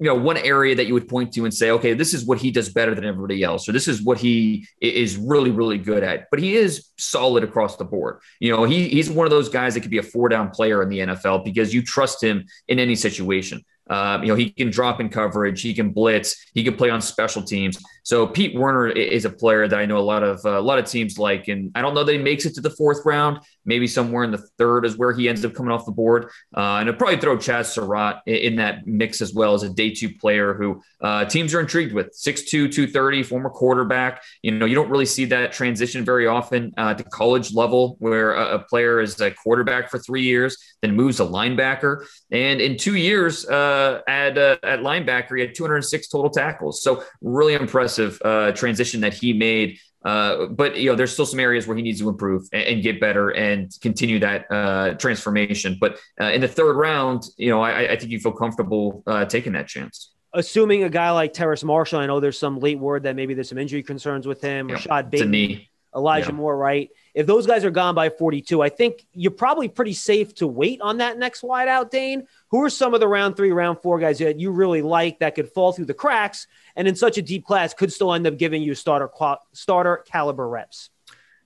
you 0.00 0.06
know, 0.06 0.14
one 0.14 0.38
area 0.38 0.74
that 0.74 0.86
you 0.86 0.94
would 0.94 1.08
point 1.08 1.30
to 1.34 1.44
and 1.44 1.52
say, 1.52 1.70
okay, 1.72 1.92
this 1.92 2.14
is 2.14 2.24
what 2.24 2.38
he 2.38 2.50
does 2.50 2.70
better 2.70 2.94
than 2.94 3.04
everybody 3.04 3.42
else, 3.42 3.68
or 3.68 3.72
this 3.72 3.86
is 3.86 4.02
what 4.02 4.16
he 4.16 4.66
is 4.80 5.18
really, 5.18 5.50
really 5.50 5.76
good 5.76 6.02
at. 6.02 6.28
But 6.30 6.40
he 6.40 6.56
is 6.56 6.88
solid 6.96 7.44
across 7.44 7.76
the 7.76 7.84
board. 7.84 8.20
You 8.40 8.50
know, 8.50 8.64
he, 8.64 8.88
he's 8.88 9.10
one 9.10 9.26
of 9.26 9.30
those 9.30 9.50
guys 9.50 9.74
that 9.74 9.80
could 9.80 9.90
be 9.90 9.98
a 9.98 10.02
four 10.02 10.30
down 10.30 10.50
player 10.50 10.82
in 10.82 10.88
the 10.88 11.00
NFL 11.00 11.44
because 11.44 11.74
you 11.74 11.82
trust 11.82 12.22
him 12.22 12.46
in 12.66 12.78
any 12.78 12.96
situation. 12.96 13.62
Um, 13.90 14.22
you 14.22 14.28
know, 14.28 14.36
he 14.36 14.50
can 14.50 14.70
drop 14.70 15.00
in 15.00 15.10
coverage, 15.10 15.60
he 15.60 15.74
can 15.74 15.90
blitz, 15.90 16.46
he 16.54 16.64
can 16.64 16.76
play 16.76 16.90
on 16.90 17.02
special 17.02 17.42
teams. 17.42 17.76
So 18.02 18.26
Pete 18.26 18.54
Werner 18.54 18.88
is 18.88 19.24
a 19.24 19.30
player 19.30 19.68
that 19.68 19.78
I 19.78 19.86
know 19.86 19.98
a 19.98 20.00
lot 20.00 20.22
of 20.22 20.44
uh, 20.44 20.58
a 20.58 20.60
lot 20.60 20.78
of 20.78 20.86
teams 20.86 21.18
like, 21.18 21.48
and 21.48 21.70
I 21.74 21.82
don't 21.82 21.94
know 21.94 22.04
that 22.04 22.12
he 22.12 22.18
makes 22.18 22.46
it 22.46 22.54
to 22.54 22.60
the 22.60 22.70
fourth 22.70 23.04
round. 23.04 23.38
Maybe 23.64 23.86
somewhere 23.86 24.24
in 24.24 24.30
the 24.30 24.44
third 24.58 24.84
is 24.84 24.96
where 24.96 25.12
he 25.12 25.28
ends 25.28 25.44
up 25.44 25.54
coming 25.54 25.70
off 25.70 25.84
the 25.84 25.92
board. 25.92 26.30
Uh, 26.56 26.78
and 26.80 26.88
I'd 26.88 26.98
probably 26.98 27.18
throw 27.18 27.36
Chaz 27.36 27.66
Surratt 27.66 28.22
in, 28.26 28.56
that 28.56 28.86
mix 28.86 29.20
as 29.20 29.32
well 29.32 29.54
as 29.54 29.62
a 29.62 29.68
day 29.68 29.90
two 29.90 30.12
player 30.14 30.54
who 30.54 30.82
uh, 31.00 31.24
teams 31.24 31.54
are 31.54 31.60
intrigued 31.60 31.92
with. 31.92 32.08
6'2", 32.18 32.48
230, 32.72 33.22
former 33.22 33.50
quarterback. 33.50 34.22
You 34.42 34.52
know, 34.52 34.66
you 34.66 34.74
don't 34.74 34.90
really 34.90 35.06
see 35.06 35.26
that 35.26 35.52
transition 35.52 36.04
very 36.04 36.26
often 36.26 36.72
uh, 36.76 36.94
to 36.94 37.04
college 37.04 37.54
level 37.54 37.96
where 38.00 38.34
a, 38.34 38.56
a, 38.56 38.58
player 38.58 39.00
is 39.00 39.20
a 39.20 39.30
quarterback 39.30 39.90
for 39.90 39.98
three 39.98 40.22
years, 40.22 40.56
then 40.82 40.96
moves 40.96 41.18
to 41.18 41.24
linebacker. 41.24 42.04
And 42.30 42.60
in 42.60 42.76
two 42.76 42.96
years 42.96 43.46
uh, 43.48 44.00
at, 44.08 44.36
uh, 44.36 44.56
at 44.62 44.80
linebacker, 44.80 45.36
he 45.36 45.40
had 45.40 45.54
206 45.54 46.08
total 46.08 46.30
tackles. 46.30 46.82
So 46.82 47.04
really 47.20 47.54
impressive 47.54 47.89
uh, 47.98 48.52
transition 48.52 49.00
that 49.00 49.14
he 49.14 49.32
made 49.32 49.78
uh, 50.04 50.46
but 50.46 50.76
you 50.76 50.88
know, 50.88 50.96
there's 50.96 51.12
still 51.12 51.26
some 51.26 51.40
areas 51.40 51.66
where 51.66 51.76
he 51.76 51.82
needs 51.82 52.00
to 52.00 52.08
improve 52.08 52.48
and, 52.52 52.62
and 52.62 52.82
get 52.82 53.00
better 53.00 53.30
and 53.30 53.70
continue 53.80 54.18
that 54.18 54.50
uh, 54.50 54.94
transformation. 54.94 55.76
But 55.78 55.98
uh, 56.20 56.26
in 56.26 56.40
the 56.40 56.48
third 56.48 56.74
round, 56.76 57.24
you 57.36 57.50
know, 57.50 57.60
I, 57.60 57.92
I 57.92 57.96
think 57.96 58.10
you 58.10 58.18
feel 58.18 58.32
comfortable 58.32 59.02
uh, 59.06 59.26
taking 59.26 59.52
that 59.52 59.68
chance. 59.68 60.12
Assuming 60.32 60.84
a 60.84 60.88
guy 60.88 61.10
like 61.10 61.32
Terrace 61.32 61.64
Marshall, 61.64 61.98
I 61.98 62.06
know 62.06 62.20
there's 62.20 62.38
some 62.38 62.60
late 62.60 62.78
word 62.78 63.02
that 63.02 63.16
maybe 63.16 63.34
there's 63.34 63.48
some 63.48 63.58
injury 63.58 63.82
concerns 63.82 64.26
with 64.26 64.40
him. 64.40 64.68
Yeah, 64.68 64.76
Rashod 64.76 65.10
Bateman, 65.10 65.62
Elijah 65.94 66.28
yeah. 66.28 66.36
Moore, 66.36 66.56
right? 66.56 66.90
If 67.14 67.26
those 67.26 67.46
guys 67.46 67.64
are 67.64 67.70
gone 67.70 67.94
by 67.94 68.10
42, 68.10 68.62
I 68.62 68.68
think 68.68 69.06
you're 69.12 69.32
probably 69.32 69.68
pretty 69.68 69.92
safe 69.92 70.34
to 70.36 70.46
wait 70.46 70.80
on 70.80 70.98
that 70.98 71.18
next 71.18 71.42
wideout, 71.42 71.90
Dane. 71.90 72.26
Who 72.50 72.62
are 72.62 72.70
some 72.70 72.94
of 72.94 73.00
the 73.00 73.08
round 73.08 73.36
three, 73.36 73.52
round 73.52 73.80
four 73.82 73.98
guys 73.98 74.18
that 74.18 74.38
you 74.38 74.50
really 74.50 74.82
like 74.82 75.18
that 75.20 75.34
could 75.34 75.48
fall 75.48 75.72
through 75.72 75.86
the 75.86 75.94
cracks 75.94 76.46
and 76.76 76.86
in 76.86 76.94
such 76.94 77.18
a 77.18 77.22
deep 77.22 77.44
class 77.44 77.74
could 77.74 77.92
still 77.92 78.12
end 78.12 78.26
up 78.26 78.36
giving 78.36 78.62
you 78.62 78.74
starter 78.74 79.10
starter 79.52 80.04
caliber 80.06 80.48
reps? 80.48 80.90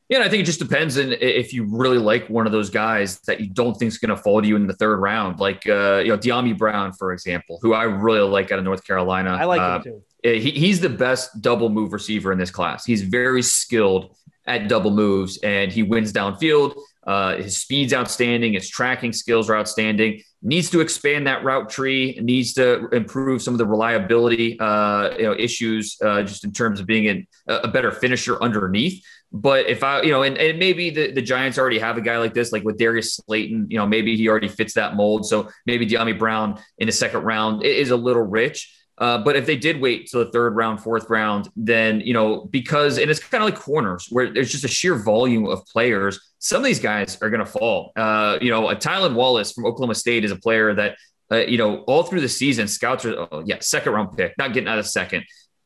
Yeah, 0.09 0.21
I 0.21 0.29
think 0.29 0.43
it 0.43 0.47
just 0.47 0.59
depends 0.59 0.99
on 0.99 1.13
if 1.13 1.55
you 1.55 1.65
really 1.65 1.97
like 1.97 2.29
one 2.29 2.45
of 2.45 2.53
those 2.53 2.69
guys 2.69 3.21
that 3.21 3.41
you 3.41 3.47
don't 3.47 3.75
think 3.75 3.89
is 3.89 3.97
going 3.97 4.15
to 4.15 4.17
fall 4.17 4.43
to 4.43 4.47
you 4.47 4.55
in 4.55 4.67
the 4.67 4.75
third 4.75 4.99
round, 4.99 5.41
like 5.41 5.67
uh, 5.67 6.03
you 6.05 6.11
know 6.11 6.19
Dyami 6.19 6.57
Brown, 6.57 6.93
for 6.93 7.13
example, 7.13 7.59
who 7.63 7.73
I 7.73 7.85
really 7.85 8.21
like 8.21 8.53
out 8.53 8.59
of 8.59 8.67
North 8.67 8.87
Carolina. 8.87 9.31
I 9.31 9.45
like 9.45 9.61
uh, 9.63 9.77
him 9.77 9.83
too. 9.83 10.03
He, 10.23 10.51
he's 10.51 10.81
the 10.81 10.91
best 10.91 11.41
double 11.41 11.71
move 11.71 11.93
receiver 11.93 12.33
in 12.33 12.39
this 12.39 12.51
class. 12.51 12.85
He's 12.85 13.03
very 13.03 13.43
skilled 13.43 14.15
at 14.47 14.69
double 14.69 14.91
moves 14.91 15.39
and 15.39 15.73
he 15.73 15.83
wins 15.83 16.13
downfield. 16.13 16.75
Uh, 17.07 17.37
his 17.37 17.59
speed's 17.59 17.93
outstanding. 17.93 18.55
His 18.55 18.69
tracking 18.69 19.13
skills 19.13 19.51
are 19.51 19.57
outstanding. 19.57 20.23
Needs 20.43 20.71
to 20.71 20.81
expand 20.81 21.27
that 21.27 21.45
route 21.45 21.69
tree. 21.69 22.19
Needs 22.23 22.55
to 22.55 22.89
improve 22.89 23.43
some 23.43 23.55
of 23.55 23.59
the 23.59 23.67
reliability, 23.67 24.59
uh, 24.59 25.11
you 25.17 25.25
know, 25.25 25.35
issues 25.35 25.97
uh, 26.03 26.23
just 26.23 26.45
in 26.45 26.53
terms 26.53 26.81
of 26.81 26.87
being 26.87 27.27
a, 27.49 27.55
a, 27.55 27.69
better 27.69 27.91
finisher 27.91 28.43
underneath. 28.43 29.05
But 29.33 29.67
if 29.67 29.83
I, 29.83 30.03
you 30.03 30.13
know, 30.13 30.23
and, 30.23 30.39
and 30.39 30.59
maybe 30.59 30.91
the, 30.91 31.11
the 31.11 31.23
Giants 31.23 31.59
already 31.59 31.79
have 31.79 31.99
a 31.99 32.01
guy 32.01 32.19
like 32.19 32.35
this, 32.35 32.53
like 32.53 32.63
with 32.63 32.79
Darius 32.79 33.17
Slayton, 33.17 33.67
you 33.69 33.79
know, 33.79 33.87
maybe 33.87 34.17
he 34.17 34.29
already 34.29 34.49
fits 34.49 34.75
that 34.75 34.95
mold. 34.95 35.27
So 35.27 35.51
maybe 35.67 35.87
Dyami 35.87 36.19
Brown 36.19 36.61
in 36.79 36.87
the 36.87 36.93
second 36.93 37.23
round 37.23 37.65
is 37.65 37.91
a 37.91 37.97
little 37.97 38.23
rich. 38.23 38.73
Uh, 38.99 39.19
but 39.19 39.35
if 39.35 39.45
they 39.45 39.57
did 39.57 39.81
wait 39.81 40.09
till 40.09 40.25
the 40.25 40.31
third 40.31 40.55
round, 40.55 40.81
fourth 40.81 41.11
round, 41.11 41.49
then 41.57 42.01
you 42.01 42.13
know 42.13 42.45
because 42.45 42.99
and 42.99 43.11
it's 43.11 43.21
kind 43.21 43.43
of 43.43 43.51
like 43.51 43.59
corners 43.59 44.07
where 44.11 44.33
there's 44.33 44.53
just 44.53 44.65
a 44.65 44.69
sheer 44.69 44.95
volume 44.95 45.47
of 45.47 45.67
players. 45.67 46.21
Some 46.39 46.59
of 46.59 46.65
these 46.65 46.81
guys 46.81 47.21
are 47.21 47.31
going 47.31 47.45
to 47.45 47.51
fall. 47.51 47.93
Uh, 47.97 48.39
you 48.41 48.51
know, 48.51 48.69
a 48.69 48.77
Tylan 48.77 49.15
Wallace 49.15 49.53
from 49.53 49.67
Oklahoma 49.67 49.95
State 49.95 50.25
is 50.25 50.31
a 50.31 50.37
player 50.37 50.75
that 50.75 50.97
uh, 51.33 51.39
you 51.39 51.59
know 51.59 51.79
all 51.83 52.05
through 52.05 52.21
the 52.21 52.29
season 52.29 52.69
scouts 52.69 53.05
are 53.05 53.27
oh, 53.33 53.43
yeah 53.45 53.57
second 53.61 53.93
round 53.93 54.17
pick, 54.17 54.35
not 54.39 54.53
getting 54.53 54.69
out 54.69 54.79
of 54.79 54.87
second. 54.87 55.25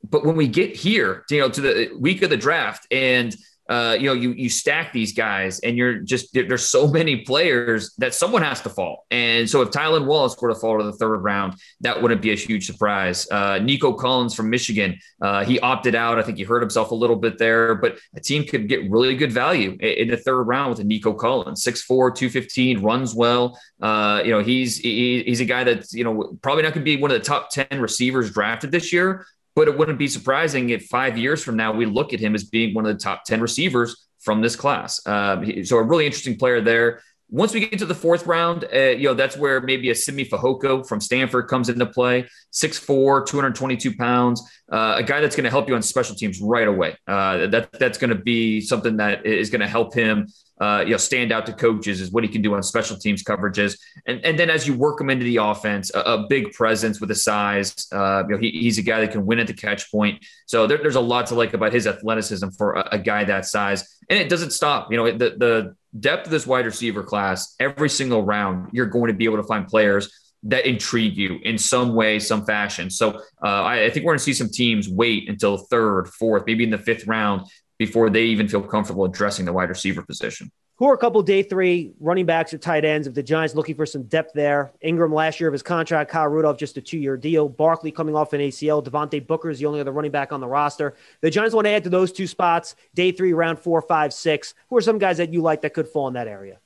But 0.09 0.25
when 0.25 0.37
we 0.37 0.49
get 0.49 0.75
here, 0.75 1.25
you 1.29 1.41
know, 1.41 1.51
to 1.51 1.61
the 1.61 1.91
week 1.99 2.23
of 2.23 2.31
the 2.31 2.37
draft 2.37 2.87
and 2.91 3.35
uh, 3.69 3.97
you 3.99 4.07
know, 4.07 4.15
you 4.15 4.33
you 4.33 4.49
stack 4.49 4.93
these 4.93 5.13
guys, 5.13 5.61
and 5.61 5.77
you're 5.77 5.99
just 5.99 6.33
there, 6.33 6.49
there's 6.49 6.67
so 6.67 6.87
many 6.99 7.19
players 7.25 7.95
that 7.99 8.15
someone 8.15 8.43
has 8.43 8.61
to 8.63 8.71
fall. 8.71 9.07
And 9.11 9.49
so 9.49 9.61
if 9.63 9.71
Tylan 9.71 10.07
Wallace 10.07 10.37
were 10.41 10.49
to 10.49 10.55
fall 10.55 10.79
to 10.79 10.85
the 10.85 10.93
third 10.93 11.19
round, 11.19 11.55
that 11.81 12.01
wouldn't 12.01 12.23
be 12.23 12.33
a 12.33 12.37
huge 12.37 12.67
surprise. 12.67 13.29
Uh, 13.31 13.59
Nico 13.59 13.93
Collins 13.93 14.35
from 14.35 14.51
Michigan, 14.51 14.99
uh, 15.21 15.45
he 15.45 15.61
opted 15.61 15.95
out. 15.95 16.19
I 16.19 16.23
think 16.23 16.39
he 16.39 16.45
hurt 16.45 16.61
himself 16.61 16.91
a 16.91 16.95
little 16.95 17.17
bit 17.17 17.39
there, 17.39 17.75
but 17.75 17.99
a 18.15 18.21
team 18.21 18.45
could 18.45 18.69
get 18.69 18.91
really 18.91 19.17
good 19.17 19.33
value 19.33 19.77
in 19.81 20.09
the 20.09 20.17
third 20.17 20.45
round 20.45 20.71
with 20.71 20.81
a 20.81 20.85
Nico 20.85 21.13
Collins, 21.13 21.63
6'4", 21.65 22.15
215, 22.15 22.83
runs 22.83 23.15
well. 23.15 23.59
Uh, 23.81 24.23
you 24.25 24.31
know, 24.31 24.41
he's 24.41 24.79
he, 24.79 25.23
he's 25.25 25.41
a 25.41 25.45
guy 25.45 25.65
that's 25.65 25.93
you 25.93 26.05
know 26.05 26.37
probably 26.43 26.63
not 26.63 26.73
going 26.73 26.85
to 26.85 26.97
be 26.97 27.01
one 27.01 27.11
of 27.11 27.19
the 27.19 27.25
top 27.25 27.51
ten 27.51 27.81
receivers 27.81 28.33
drafted 28.33 28.73
this 28.73 28.93
year, 28.93 29.27
but 29.59 29.67
it 29.67 29.77
wouldn't 29.77 29.99
be 29.99 30.07
surprising 30.07 30.71
if 30.71 30.87
five 30.87 31.19
years 31.19 31.43
from 31.43 31.57
now 31.57 31.73
we 31.73 31.85
look 31.85 32.13
at 32.13 32.21
him 32.21 32.37
as 32.37 32.45
being 32.45 32.73
one 32.75 32.87
of 32.87 32.97
the 32.97 33.03
top 33.03 33.25
10 33.25 33.41
receivers 33.41 34.07
from 34.21 34.41
this 34.41 34.55
class. 34.55 35.05
Uh, 35.05 35.45
so 35.65 35.79
a 35.79 35.83
really 35.83 36.07
interesting 36.07 36.37
player 36.37 36.61
there. 36.61 37.03
Once 37.31 37.53
we 37.53 37.61
get 37.61 37.79
to 37.79 37.87
the 37.87 37.95
fourth 37.95 38.27
round, 38.27 38.65
uh, 38.73 38.79
you 38.79 39.05
know, 39.05 39.15
that's 39.15 39.37
where 39.37 39.61
maybe 39.61 39.91
a 39.91 39.95
Simi 39.95 40.25
Fehoko 40.25 40.87
from 40.87 41.01
Stanford 41.01 41.47
comes 41.49 41.69
into 41.69 41.85
play. 41.85 42.27
6'4, 42.53 43.27
222 43.27 43.97
pounds, 43.97 44.43
uh, 44.73 44.95
a 44.97 45.03
guy 45.03 45.21
that's 45.21 45.37
going 45.37 45.45
to 45.45 45.51
help 45.51 45.69
you 45.69 45.75
on 45.75 45.83
special 45.83 46.15
teams 46.15 46.41
right 46.41 46.67
away. 46.67 46.97
Uh, 47.07 47.47
that, 47.49 47.71
that's 47.73 47.99
going 47.99 48.09
to 48.09 48.17
be 48.17 48.61
something 48.61 48.97
that 48.97 49.27
is 49.27 49.51
going 49.51 49.61
to 49.61 49.69
help 49.69 49.95
him 49.95 50.27
uh, 50.61 50.83
you 50.85 50.91
know, 50.91 50.97
stand 50.97 51.33
out 51.33 51.47
to 51.47 51.53
coaches 51.53 52.01
is 52.01 52.11
what 52.11 52.25
he 52.25 52.29
can 52.29 52.43
do 52.43 52.55
on 52.55 52.63
special 52.63 52.97
teams 52.97 53.23
coverages. 53.23 53.79
And, 54.07 54.25
and 54.25 54.39
then 54.39 54.51
as 54.51 54.67
you 54.67 54.75
work 54.75 55.01
him 55.01 55.11
into 55.11 55.25
the 55.25 55.37
offense, 55.37 55.91
a, 55.95 56.01
a 56.01 56.27
big 56.29 56.53
presence 56.53 57.01
with 57.01 57.11
a 57.11 57.15
size. 57.15 57.87
Uh, 57.93 58.25
you 58.29 58.35
know, 58.35 58.41
he, 58.41 58.51
he's 58.51 58.79
a 58.79 58.83
guy 58.83 59.01
that 59.01 59.13
can 59.13 59.25
win 59.25 59.39
at 59.39 59.47
the 59.47 59.53
catch 59.53 59.91
point. 59.91 60.25
So 60.47 60.67
there, 60.67 60.79
there's 60.79 60.97
a 60.97 61.01
lot 61.01 61.27
to 61.29 61.35
like 61.35 61.55
about 61.55 61.73
his 61.73 61.87
athleticism 61.87 62.49
for 62.51 62.75
a, 62.75 62.89
a, 62.93 62.99
guy 62.99 63.25
that 63.25 63.47
size. 63.47 63.98
And 64.09 64.19
it 64.19 64.29
doesn't 64.29 64.53
stop. 64.53 64.91
You 64.91 64.97
know, 64.97 65.11
the, 65.13 65.31
the 65.37 65.77
depth 65.99 66.27
of 66.27 66.31
this 66.31 66.47
wide 66.47 66.67
receiver 66.67 67.03
class, 67.03 67.55
every 67.61 67.91
single 67.91 68.23
round, 68.23 68.71
you're 68.73 68.87
going 68.87 69.09
to 69.09 69.15
be 69.15 69.25
able 69.25 69.37
to 69.37 69.43
find 69.43 69.67
players 69.67 70.11
that 70.45 70.67
intrigue 70.67 71.17
you 71.17 71.39
in 71.43 71.59
some 71.59 71.95
way, 71.95 72.19
some 72.19 72.45
fashion. 72.45 72.91
So 72.91 73.21
uh, 73.43 73.47
I, 73.47 73.85
I, 73.85 73.91
think 73.91 74.07
we're 74.07 74.13
going 74.13 74.19
to 74.19 74.25
see 74.25 74.33
some 74.33 74.49
teams 74.49 74.89
wait 74.89 75.29
until 75.29 75.57
third, 75.57 76.09
fourth, 76.09 76.45
maybe 76.47 76.63
in 76.63 76.71
the 76.71 76.79
fifth 76.79 77.07
round 77.07 77.47
before 77.77 78.09
they 78.09 78.25
even 78.25 78.49
feel 78.49 78.63
comfortable 78.63 79.05
addressing 79.05 79.45
the 79.45 79.53
wide 79.53 79.69
receiver 79.69 80.03
position. 80.03 80.51
Who 80.79 80.87
are 80.87 80.95
a 80.95 80.99
couple 80.99 81.21
day 81.23 81.43
three 81.43 81.93
running 81.99 82.25
backs 82.25 82.55
or 82.55 82.59
tight 82.59 82.85
ends? 82.85 83.09
If 83.09 83.15
the 83.15 83.23
Giants 83.23 83.57
looking 83.57 83.75
for 83.75 83.85
some 83.85 84.05
depth 84.05 84.33
there, 84.33 84.71
Ingram 84.81 85.13
last 85.13 85.41
year 85.41 85.49
of 85.49 85.53
his 85.53 85.63
contract, 85.63 86.09
Kyle 86.09 86.29
Rudolph 86.29 86.57
just 86.57 86.77
a 86.77 86.81
two 86.81 86.99
year 86.99 87.17
deal, 87.17 87.49
Barkley 87.49 87.91
coming 87.91 88.15
off 88.15 88.33
an 88.33 88.41
ACL, 88.41 88.85
Devontae 88.85 89.27
Booker 89.27 89.51
is 89.51 89.59
the 89.59 89.67
only 89.67 89.81
other 89.81 89.91
running 89.91 90.13
back 90.13 90.33
on 90.33 90.41
the 90.41 90.47
roster. 90.47 90.95
The 91.21 91.31
Giants 91.31 91.53
want 91.53 91.67
to 91.67 91.71
add 91.71 91.83
to 91.83 91.91
those 91.91 92.13
two 92.13 92.29
spots, 92.29 92.77
day 92.95 93.11
three, 93.11 93.33
round 93.33 93.59
four, 93.59 93.83
five, 93.83 94.13
six. 94.13 94.55
Who 94.71 94.77
are 94.77 94.81
some 94.81 94.99
guys 94.99 95.17
that 95.17 95.33
you 95.33 95.43
like 95.43 95.63
that 95.63 95.75
could 95.75 95.89
fall 95.89 96.07
in 96.07 96.15
that 96.15 96.29
area? 96.29 96.61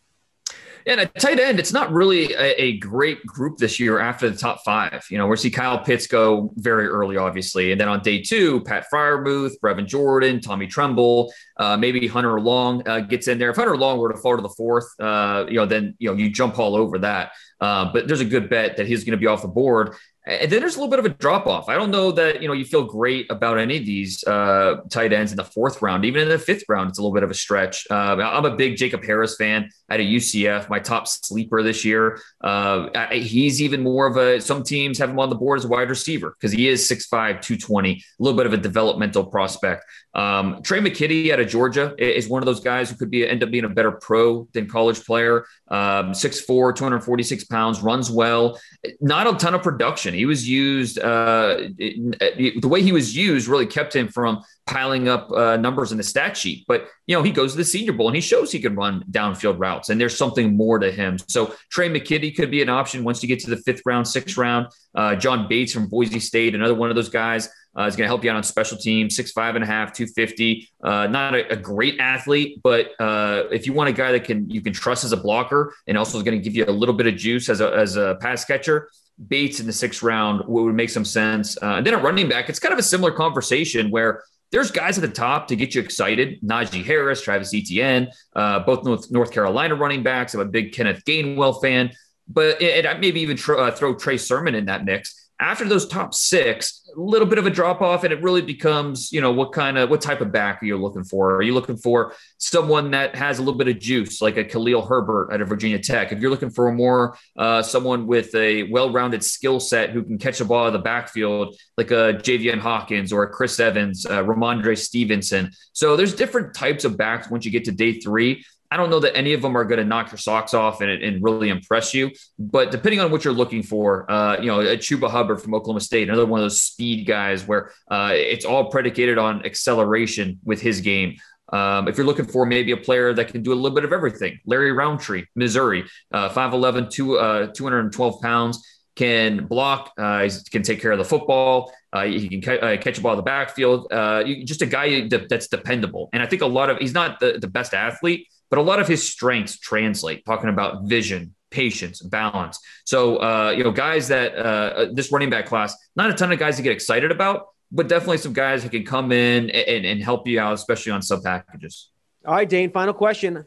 And 0.86 1.00
a 1.00 1.06
tight 1.06 1.38
end, 1.38 1.58
it's 1.58 1.72
not 1.72 1.92
really 1.92 2.32
a, 2.34 2.60
a, 2.60 2.78
great 2.78 3.24
group 3.26 3.58
this 3.58 3.78
year 3.78 3.98
after 3.98 4.28
the 4.28 4.36
top 4.36 4.64
five. 4.64 5.04
You 5.10 5.18
know, 5.18 5.26
we 5.26 5.36
see 5.36 5.50
Kyle 5.50 5.78
Pitts 5.78 6.06
go 6.06 6.52
very 6.56 6.86
early, 6.86 7.16
obviously. 7.16 7.72
And 7.72 7.80
then 7.80 7.88
on 7.88 8.00
day 8.00 8.20
two, 8.20 8.60
Pat 8.62 8.86
Freiermuth, 8.92 9.52
Brevin 9.62 9.86
Jordan, 9.86 10.40
Tommy 10.40 10.66
Tremble, 10.66 11.32
uh, 11.56 11.76
maybe 11.76 12.06
Hunter 12.06 12.40
Long 12.40 12.86
uh, 12.88 13.00
gets 13.00 13.28
in 13.28 13.38
there. 13.38 13.50
If 13.50 13.56
Hunter 13.56 13.76
Long 13.76 13.98
were 13.98 14.12
to 14.12 14.18
fall 14.18 14.36
to 14.36 14.42
the 14.42 14.48
fourth, 14.48 14.88
uh, 15.00 15.46
you 15.48 15.56
know, 15.56 15.66
then, 15.66 15.94
you 15.98 16.10
know, 16.10 16.16
you 16.16 16.30
jump 16.30 16.58
all 16.58 16.74
over 16.74 16.98
that. 16.98 17.32
Uh, 17.60 17.92
but 17.92 18.08
there's 18.08 18.20
a 18.20 18.24
good 18.24 18.50
bet 18.50 18.76
that 18.76 18.88
he's 18.88 19.04
going 19.04 19.12
to 19.12 19.20
be 19.20 19.28
off 19.28 19.42
the 19.42 19.48
board. 19.48 19.94
And 20.24 20.52
then 20.52 20.60
there's 20.60 20.76
a 20.76 20.78
little 20.78 20.90
bit 20.90 21.00
of 21.00 21.04
a 21.04 21.08
drop 21.08 21.48
off. 21.48 21.68
I 21.68 21.74
don't 21.74 21.90
know 21.90 22.12
that 22.12 22.40
you 22.40 22.46
know 22.46 22.54
you 22.54 22.64
feel 22.64 22.84
great 22.84 23.28
about 23.28 23.58
any 23.58 23.78
of 23.78 23.84
these 23.84 24.22
uh, 24.24 24.76
tight 24.88 25.12
ends 25.12 25.32
in 25.32 25.36
the 25.36 25.44
fourth 25.44 25.82
round. 25.82 26.04
Even 26.04 26.22
in 26.22 26.28
the 26.28 26.38
fifth 26.38 26.62
round, 26.68 26.90
it's 26.90 26.98
a 26.98 27.02
little 27.02 27.14
bit 27.14 27.24
of 27.24 27.30
a 27.30 27.34
stretch. 27.34 27.86
Uh, 27.90 28.16
I'm 28.16 28.44
a 28.44 28.54
big 28.54 28.76
Jacob 28.76 29.04
Harris 29.04 29.36
fan 29.36 29.68
at 29.90 29.98
a 29.98 30.02
UCF, 30.04 30.68
my 30.68 30.78
top 30.78 31.08
sleeper 31.08 31.62
this 31.62 31.84
year. 31.84 32.20
Uh, 32.40 33.08
he's 33.10 33.60
even 33.60 33.82
more 33.82 34.06
of 34.06 34.16
a. 34.16 34.40
Some 34.40 34.62
teams 34.62 34.98
have 34.98 35.10
him 35.10 35.18
on 35.18 35.28
the 35.28 35.34
board 35.34 35.58
as 35.58 35.64
a 35.64 35.68
wide 35.68 35.90
receiver 35.90 36.36
because 36.38 36.52
he 36.52 36.68
is 36.68 36.88
6'5", 36.88 37.42
220, 37.42 37.92
a 37.92 38.22
little 38.22 38.36
bit 38.36 38.46
of 38.46 38.52
a 38.52 38.58
developmental 38.58 39.24
prospect. 39.24 39.84
Um, 40.14 40.62
Tre' 40.62 40.78
McKitty 40.78 41.30
out 41.30 41.40
of 41.40 41.48
Georgia 41.48 41.94
is 41.98 42.28
one 42.28 42.42
of 42.42 42.46
those 42.46 42.60
guys 42.60 42.90
who 42.90 42.96
could 42.96 43.10
be 43.10 43.26
end 43.26 43.42
up 43.42 43.50
being 43.50 43.64
a 43.64 43.68
better 43.68 43.92
pro 43.92 44.46
than 44.52 44.68
college 44.68 45.04
player. 45.04 45.46
Um, 45.68 46.12
6'4", 46.12 46.76
246 46.76 47.44
pounds, 47.44 47.80
runs 47.80 48.10
well. 48.10 48.60
Not 49.00 49.26
a 49.26 49.36
ton 49.36 49.54
of 49.54 49.62
production. 49.62 50.11
He 50.12 50.26
was 50.26 50.48
used, 50.48 50.98
uh, 50.98 51.56
it, 51.78 52.16
it, 52.20 52.62
the 52.62 52.68
way 52.68 52.82
he 52.82 52.92
was 52.92 53.16
used 53.16 53.48
really 53.48 53.66
kept 53.66 53.94
him 53.94 54.08
from 54.08 54.42
piling 54.66 55.08
up 55.08 55.30
uh, 55.32 55.56
numbers 55.56 55.92
in 55.92 55.98
the 55.98 56.04
stat 56.04 56.36
sheet. 56.36 56.64
But, 56.68 56.88
you 57.06 57.16
know, 57.16 57.22
he 57.22 57.30
goes 57.30 57.52
to 57.52 57.58
the 57.58 57.64
Senior 57.64 57.92
Bowl 57.92 58.08
and 58.08 58.14
he 58.14 58.20
shows 58.20 58.52
he 58.52 58.60
can 58.60 58.74
run 58.74 59.04
downfield 59.10 59.58
routes 59.58 59.88
and 59.88 60.00
there's 60.00 60.16
something 60.16 60.56
more 60.56 60.78
to 60.78 60.90
him. 60.90 61.18
So 61.28 61.54
Tre' 61.70 61.86
McKitty 61.86 62.36
could 62.36 62.50
be 62.50 62.62
an 62.62 62.68
option 62.68 63.04
once 63.04 63.22
you 63.22 63.28
get 63.28 63.40
to 63.40 63.50
the 63.50 63.56
fifth 63.58 63.82
round, 63.84 64.06
sixth 64.06 64.36
round. 64.36 64.68
Uh, 64.94 65.16
John 65.16 65.48
Bates 65.48 65.72
from 65.72 65.88
Boise 65.88 66.20
State, 66.20 66.54
another 66.54 66.74
one 66.74 66.90
of 66.90 66.96
those 66.96 67.08
guys. 67.08 67.48
Uh, 67.74 67.86
is 67.86 67.96
going 67.96 68.04
to 68.04 68.08
help 68.08 68.22
you 68.22 68.30
out 68.30 68.36
on 68.36 68.42
special 68.42 68.76
teams, 68.76 69.16
six 69.16 69.32
five 69.32 69.54
and 69.54 69.64
a 69.64 69.66
half, 69.66 69.94
two 69.94 70.06
fifty. 70.06 70.68
Uh, 70.84 71.06
not 71.06 71.34
a, 71.34 71.50
a, 71.52 71.56
great 71.56 71.98
athlete, 72.00 72.60
but 72.62 72.90
uh, 73.00 73.44
if 73.50 73.66
you 73.66 73.72
want 73.72 73.88
a 73.88 73.92
guy 73.92 74.12
that 74.12 74.24
can 74.24 74.48
you 74.50 74.60
can 74.60 74.74
trust 74.74 75.04
as 75.04 75.12
a 75.12 75.16
blocker 75.16 75.74
and 75.86 75.96
also 75.96 76.18
is 76.18 76.22
going 76.22 76.36
to 76.36 76.44
give 76.44 76.54
you 76.54 76.66
a 76.66 76.70
little 76.70 76.94
bit 76.94 77.06
of 77.06 77.16
juice 77.16 77.48
as 77.48 77.62
a 77.62 77.72
as 77.72 77.96
a 77.96 78.18
pass 78.20 78.44
catcher, 78.44 78.90
Bates 79.28 79.60
in 79.60 79.66
the 79.66 79.72
sixth 79.72 80.02
round 80.02 80.42
would 80.46 80.74
make 80.74 80.90
some 80.90 81.04
sense. 81.04 81.56
Uh, 81.62 81.76
and 81.76 81.86
then 81.86 81.94
a 81.94 81.98
running 81.98 82.28
back, 82.28 82.48
it's 82.48 82.58
kind 82.58 82.72
of 82.72 82.78
a 82.78 82.82
similar 82.82 83.12
conversation 83.12 83.90
where 83.90 84.22
there's 84.50 84.70
guys 84.70 84.98
at 84.98 85.02
the 85.02 85.08
top 85.08 85.48
to 85.48 85.56
get 85.56 85.74
you 85.74 85.80
excited. 85.80 86.40
Najee 86.42 86.84
Harris, 86.84 87.22
Travis 87.22 87.54
Etienne, 87.54 88.08
uh, 88.36 88.60
both 88.60 88.84
North, 88.84 89.10
North 89.10 89.32
Carolina 89.32 89.74
running 89.74 90.02
backs. 90.02 90.34
I'm 90.34 90.40
a 90.40 90.44
big 90.44 90.72
Kenneth 90.72 91.04
Gainwell 91.04 91.60
fan, 91.62 91.90
but 92.28 92.60
it 92.60 92.84
maybe 93.00 93.20
even 93.20 93.36
tr- 93.36 93.58
uh, 93.58 93.70
throw 93.70 93.94
Trey 93.94 94.18
Sermon 94.18 94.54
in 94.54 94.66
that 94.66 94.84
mix. 94.84 95.21
After 95.42 95.64
those 95.64 95.88
top 95.88 96.14
six, 96.14 96.88
a 96.96 97.00
little 97.00 97.26
bit 97.26 97.38
of 97.38 97.46
a 97.46 97.50
drop 97.50 97.80
off 97.80 98.04
and 98.04 98.12
it 98.12 98.22
really 98.22 98.42
becomes 98.42 99.10
you 99.12 99.20
know 99.20 99.32
what 99.32 99.52
kind 99.52 99.76
of 99.76 99.90
what 99.90 100.00
type 100.00 100.20
of 100.20 100.30
back 100.30 100.62
are 100.62 100.66
you 100.66 100.76
looking 100.76 101.02
for. 101.02 101.34
Are 101.34 101.42
you 101.42 101.52
looking 101.52 101.76
for 101.76 102.14
someone 102.38 102.92
that 102.92 103.16
has 103.16 103.38
a 103.38 103.42
little 103.42 103.58
bit 103.58 103.66
of 103.66 103.80
juice 103.80 104.22
like 104.22 104.36
a 104.36 104.44
khalil 104.44 104.86
herbert 104.86 105.32
out 105.32 105.40
of 105.40 105.48
virginia 105.48 105.80
tech? 105.80 106.12
If 106.12 106.20
you're 106.20 106.30
looking 106.30 106.50
for 106.50 106.70
more 106.70 107.16
uh, 107.36 107.60
someone 107.60 108.06
with 108.06 108.32
a 108.36 108.70
well-rounded 108.70 109.24
skill 109.24 109.58
set 109.58 109.90
who 109.90 110.04
can 110.04 110.16
catch 110.16 110.40
a 110.40 110.44
ball 110.44 110.68
in 110.68 110.72
the 110.72 110.78
backfield 110.78 111.56
like 111.76 111.90
a 111.90 112.14
javian 112.22 112.60
hawkins 112.60 113.12
or 113.12 113.24
a 113.24 113.28
chris 113.28 113.58
evans 113.58 114.06
uh, 114.06 114.22
rhamondre 114.22 114.78
stevenson. 114.78 115.50
So 115.72 115.96
there's 115.96 116.14
different 116.14 116.54
types 116.54 116.84
of 116.84 116.96
backs 116.96 117.30
once 117.30 117.44
you 117.44 117.50
get 117.50 117.64
to 117.64 117.72
day 117.72 117.98
three 117.98 118.44
I 118.72 118.76
don't 118.78 118.88
know 118.88 119.00
that 119.00 119.14
any 119.14 119.34
of 119.34 119.42
them 119.42 119.54
are 119.54 119.66
going 119.66 119.80
to 119.80 119.84
knock 119.84 120.10
your 120.10 120.16
socks 120.16 120.54
off 120.54 120.80
and, 120.80 120.90
and 120.90 121.22
really 121.22 121.50
impress 121.50 121.92
you. 121.92 122.10
But 122.38 122.70
depending 122.70 123.00
on 123.00 123.10
what 123.10 123.22
you're 123.22 123.34
looking 123.34 123.62
for, 123.62 124.10
uh, 124.10 124.40
you 124.40 124.46
know, 124.46 124.60
a 124.60 124.78
Chuba 124.78 125.10
Hubbard 125.10 125.42
from 125.42 125.54
Oklahoma 125.54 125.80
State, 125.80 126.08
another 126.08 126.24
one 126.24 126.40
of 126.40 126.44
those 126.44 126.62
speed 126.62 127.06
guys 127.06 127.46
where 127.46 127.70
uh, 127.90 128.12
it's 128.14 128.46
all 128.46 128.70
predicated 128.70 129.18
on 129.18 129.44
acceleration 129.44 130.40
with 130.42 130.62
his 130.62 130.80
game. 130.80 131.16
Um, 131.52 131.86
if 131.86 131.98
you're 131.98 132.06
looking 132.06 132.24
for 132.24 132.46
maybe 132.46 132.72
a 132.72 132.78
player 132.78 133.12
that 133.12 133.28
can 133.28 133.42
do 133.42 133.52
a 133.52 133.54
little 133.54 133.74
bit 133.74 133.84
of 133.84 133.92
everything, 133.92 134.38
Larry 134.46 134.72
Rountree, 134.72 135.26
Missouri, 135.36 135.84
uh, 136.10 136.30
5'11, 136.30 136.90
two, 136.90 137.18
uh, 137.18 137.48
212 137.48 138.22
pounds, 138.22 138.66
can 138.96 139.46
block, 139.46 139.92
uh, 139.98 140.28
can 140.50 140.62
take 140.62 140.80
care 140.80 140.92
of 140.92 140.98
the 140.98 141.04
football. 141.04 141.72
Uh, 141.92 142.04
he 142.04 142.28
can 142.28 142.40
ca- 142.40 142.58
uh, 142.58 142.76
catch 142.78 142.98
a 142.98 143.00
ball 143.02 143.12
in 143.12 143.16
the 143.16 143.22
backfield. 143.22 143.92
Uh, 143.92 144.24
just 144.44 144.62
a 144.62 144.66
guy 144.66 145.08
that's 145.08 145.48
dependable. 145.48 146.08
And 146.12 146.22
I 146.22 146.26
think 146.26 146.40
a 146.40 146.46
lot 146.46 146.70
of 146.70 146.78
he's 146.78 146.94
not 146.94 147.20
the, 147.20 147.38
the 147.38 147.48
best 147.48 147.74
athlete, 147.74 148.28
but 148.52 148.58
a 148.58 148.62
lot 148.62 148.80
of 148.80 148.86
his 148.86 149.02
strengths 149.02 149.58
translate. 149.58 150.26
Talking 150.26 150.50
about 150.50 150.84
vision, 150.84 151.34
patience, 151.48 152.02
balance. 152.02 152.58
So 152.84 153.16
uh, 153.16 153.54
you 153.56 153.64
know, 153.64 153.72
guys 153.72 154.08
that 154.08 154.36
uh, 154.36 154.88
this 154.92 155.10
running 155.10 155.30
back 155.30 155.46
class, 155.46 155.74
not 155.96 156.10
a 156.10 156.12
ton 156.12 156.30
of 156.32 156.38
guys 156.38 156.56
to 156.56 156.62
get 156.62 156.70
excited 156.70 157.10
about, 157.10 157.46
but 157.70 157.88
definitely 157.88 158.18
some 158.18 158.34
guys 158.34 158.62
who 158.62 158.68
can 158.68 158.84
come 158.84 159.10
in 159.10 159.48
and, 159.48 159.86
and 159.86 160.02
help 160.02 160.28
you 160.28 160.38
out, 160.38 160.52
especially 160.52 160.92
on 160.92 161.00
sub 161.00 161.22
packages. 161.22 161.88
All 162.26 162.34
right, 162.34 162.46
Dane. 162.46 162.70
Final 162.70 162.92
question. 162.92 163.42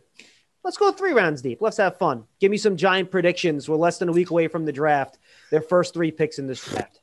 Let's 0.63 0.77
go 0.77 0.91
three 0.91 1.13
rounds 1.13 1.43
deep. 1.43 1.61
Let's 1.61 1.77
have 1.77 1.99
fun. 1.99 2.23
Give 2.39 2.49
me 2.49 2.57
some 2.57 2.75
giant 2.75 3.11
predictions. 3.11 3.69
We're 3.69 3.75
less 3.75 3.99
than 3.99 4.09
a 4.09 4.11
week 4.11 4.31
away 4.31 4.47
from 4.47 4.65
the 4.65 4.71
draft. 4.71 5.19
Their 5.51 5.61
first 5.61 5.93
three 5.93 6.09
picks 6.09 6.39
in 6.39 6.47
this 6.47 6.65
draft. 6.65 6.99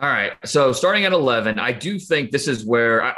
All 0.00 0.08
right. 0.08 0.32
So 0.46 0.72
starting 0.72 1.04
at 1.04 1.12
11, 1.12 1.58
I 1.58 1.72
do 1.72 1.98
think 1.98 2.30
this 2.30 2.48
is 2.48 2.64
where 2.64 3.04
I, 3.04 3.14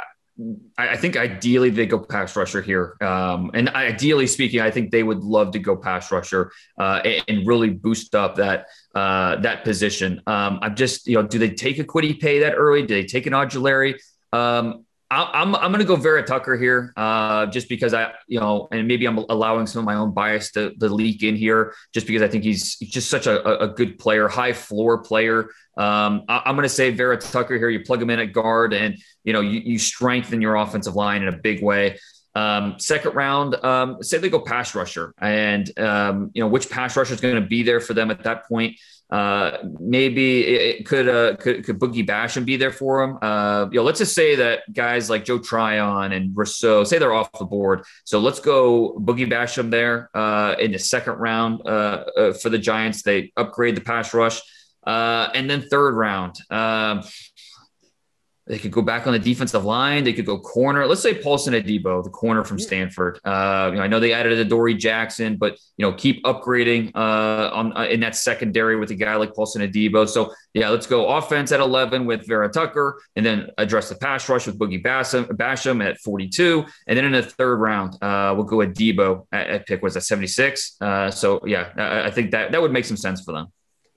I 0.77 0.95
think 0.95 1.17
ideally 1.17 1.71
they 1.71 1.87
go 1.87 1.97
pass 1.97 2.35
rusher 2.35 2.61
here. 2.61 2.95
Um, 3.01 3.49
and 3.55 3.69
ideally 3.69 4.27
speaking, 4.27 4.61
I 4.61 4.69
think 4.69 4.91
they 4.91 5.01
would 5.01 5.23
love 5.23 5.51
to 5.51 5.59
go 5.59 5.75
pass 5.75 6.11
rusher 6.11 6.51
uh, 6.79 7.01
and, 7.03 7.23
and, 7.27 7.47
really 7.47 7.71
boost 7.71 8.13
up 8.13 8.35
that 8.35 8.67
uh, 8.93 9.37
that 9.37 9.63
position. 9.63 10.21
Um, 10.27 10.59
I'm 10.61 10.75
just, 10.75 11.07
you 11.07 11.15
know, 11.15 11.23
do 11.23 11.39
they 11.39 11.49
take 11.49 11.79
a 11.79 11.83
Kwity 11.83 12.19
Paye 12.19 12.39
that 12.39 12.53
early? 12.53 12.81
Do 12.85 12.93
they 12.93 13.05
take 13.05 13.25
an 13.25 13.33
Ojulari? 13.33 13.95
Um, 14.31 14.85
I'm 15.09 15.55
I'm 15.55 15.71
going 15.71 15.79
to 15.79 15.85
go 15.85 15.95
Vera 15.95 16.21
Tucker 16.21 16.57
here, 16.57 16.91
uh, 16.97 17.45
just 17.45 17.69
because 17.69 17.93
I 17.93 18.11
you 18.27 18.41
know, 18.41 18.67
and 18.71 18.87
maybe 18.87 19.05
I'm 19.05 19.17
allowing 19.17 19.65
some 19.65 19.79
of 19.79 19.85
my 19.85 19.95
own 19.95 20.11
bias 20.13 20.51
to, 20.51 20.73
to 20.75 20.89
leak 20.89 21.23
in 21.23 21.35
here, 21.35 21.73
just 21.93 22.07
because 22.07 22.21
I 22.21 22.27
think 22.27 22.43
he's 22.43 22.77
just 22.77 23.09
such 23.09 23.25
a, 23.25 23.63
a 23.63 23.69
good 23.69 23.99
player, 23.99 24.27
high 24.27 24.51
floor 24.51 24.97
player. 25.01 25.49
Um, 25.77 26.23
I, 26.27 26.49
am 26.49 26.55
going 26.55 26.63
to 26.63 26.69
say 26.69 26.89
Vera 26.91 27.17
Tucker 27.17 27.57
here. 27.57 27.69
You 27.69 27.85
plug 27.85 28.01
him 28.01 28.09
in 28.09 28.19
at 28.19 28.33
guard, 28.33 28.73
and 28.73 28.97
you 29.23 29.31
know 29.31 29.39
you, 29.39 29.61
you 29.61 29.79
strengthen 29.79 30.41
your 30.41 30.55
offensive 30.55 30.95
line 30.95 31.21
in 31.21 31.29
a 31.29 31.37
big 31.37 31.63
way. 31.63 31.97
Um, 32.35 32.77
second 32.77 33.15
round, 33.15 33.55
um, 33.63 34.03
say 34.03 34.17
they 34.17 34.29
go 34.29 34.41
pass 34.41 34.75
rusher, 34.75 35.13
and 35.19 35.79
um, 35.79 36.31
you 36.33 36.43
know 36.43 36.49
which 36.49 36.69
pass 36.69 36.97
rusher 36.97 37.13
is 37.13 37.21
going 37.21 37.35
to 37.35 37.47
be 37.47 37.63
there 37.63 37.79
for 37.79 37.93
them 37.93 38.11
at 38.11 38.23
that 38.23 38.45
point. 38.47 38.77
Uh, 39.09 39.57
maybe 39.79 40.41
it, 40.41 40.85
could, 40.85 41.07
uh, 41.07 41.35
could 41.37 41.63
could 41.63 41.79
Boogie 41.79 42.05
Basham 42.05 42.43
be 42.45 42.57
there 42.57 42.73
for 42.73 43.01
him? 43.01 43.17
Uh, 43.21 43.67
you 43.71 43.79
know, 43.79 43.83
let's 43.83 43.99
just 43.99 44.13
say 44.13 44.35
that 44.35 44.71
guys 44.73 45.09
like 45.09 45.23
Joe 45.23 45.39
Tryon 45.39 46.11
and 46.11 46.35
Rousseau 46.35 46.83
say 46.83 46.97
they're 46.97 47.13
off 47.13 47.31
the 47.39 47.45
board. 47.45 47.83
So 48.03 48.19
let's 48.19 48.39
go 48.39 48.97
Boogie 48.99 49.31
Basham 49.31 49.71
there 49.71 50.09
uh, 50.13 50.55
in 50.59 50.71
the 50.73 50.79
second 50.79 51.13
round 51.13 51.61
uh, 51.65 52.03
uh, 52.17 52.33
for 52.33 52.49
the 52.49 52.59
Giants. 52.59 53.01
They 53.01 53.31
upgrade 53.37 53.77
the 53.77 53.81
pass 53.81 54.13
rush, 54.13 54.41
uh, 54.85 55.29
and 55.33 55.49
then 55.49 55.61
third 55.61 55.95
round. 55.95 56.35
Um, 56.49 57.03
they 58.47 58.57
could 58.57 58.71
go 58.71 58.81
back 58.81 59.07
on 59.07 59.13
the 59.13 59.19
defensive 59.19 59.65
line. 59.65 60.03
They 60.03 60.13
could 60.13 60.25
go 60.25 60.39
corner. 60.39 60.85
Let's 60.87 61.01
say 61.01 61.21
Paulson 61.21 61.53
Adebo, 61.53 62.03
the 62.03 62.09
corner 62.09 62.43
from 62.43 62.59
Stanford. 62.59 63.19
Uh, 63.25 63.69
you 63.71 63.77
know, 63.77 63.83
I 63.83 63.87
know 63.87 63.99
they 63.99 64.13
added 64.13 64.39
Adoree 64.39 64.77
Jackson, 64.77 65.35
but 65.35 65.57
you 65.75 65.85
know, 65.85 65.93
keep 65.93 66.23
upgrading 66.23 66.95
uh, 66.95 67.51
on 67.53 67.75
uh, 67.75 67.83
in 67.83 67.99
that 67.99 68.15
secondary 68.15 68.77
with 68.77 68.89
a 68.91 68.95
guy 68.95 69.15
like 69.15 69.33
Paulson 69.35 69.61
Adebo. 69.61 70.07
So 70.07 70.33
yeah, 70.53 70.69
let's 70.69 70.87
go 70.87 71.09
offense 71.09 71.51
at 71.51 71.59
11 71.59 72.05
with 72.05 72.25
Vera 72.25 72.49
Tucker, 72.49 73.01
and 73.15 73.25
then 73.25 73.49
address 73.57 73.89
the 73.89 73.95
pass 73.95 74.27
rush 74.29 74.47
with 74.47 74.57
Boogie 74.57 74.81
Basham, 74.81 75.25
Basham 75.27 75.83
at 75.83 75.99
42, 75.99 76.65
and 76.87 76.97
then 76.97 77.05
in 77.05 77.11
the 77.11 77.23
third 77.23 77.57
round, 77.57 78.01
uh, 78.01 78.33
we'll 78.35 78.45
go 78.45 78.57
Adebo 78.57 79.27
at, 79.31 79.47
at 79.49 79.67
pick 79.67 79.81
was 79.81 79.97
at 79.97 80.03
76. 80.03 80.77
Uh, 80.79 81.11
so 81.11 81.41
yeah, 81.45 81.69
I, 81.75 82.07
I 82.07 82.11
think 82.11 82.31
that 82.31 82.53
that 82.53 82.61
would 82.61 82.71
make 82.71 82.85
some 82.85 82.97
sense 82.97 83.21
for 83.21 83.33
them. 83.33 83.47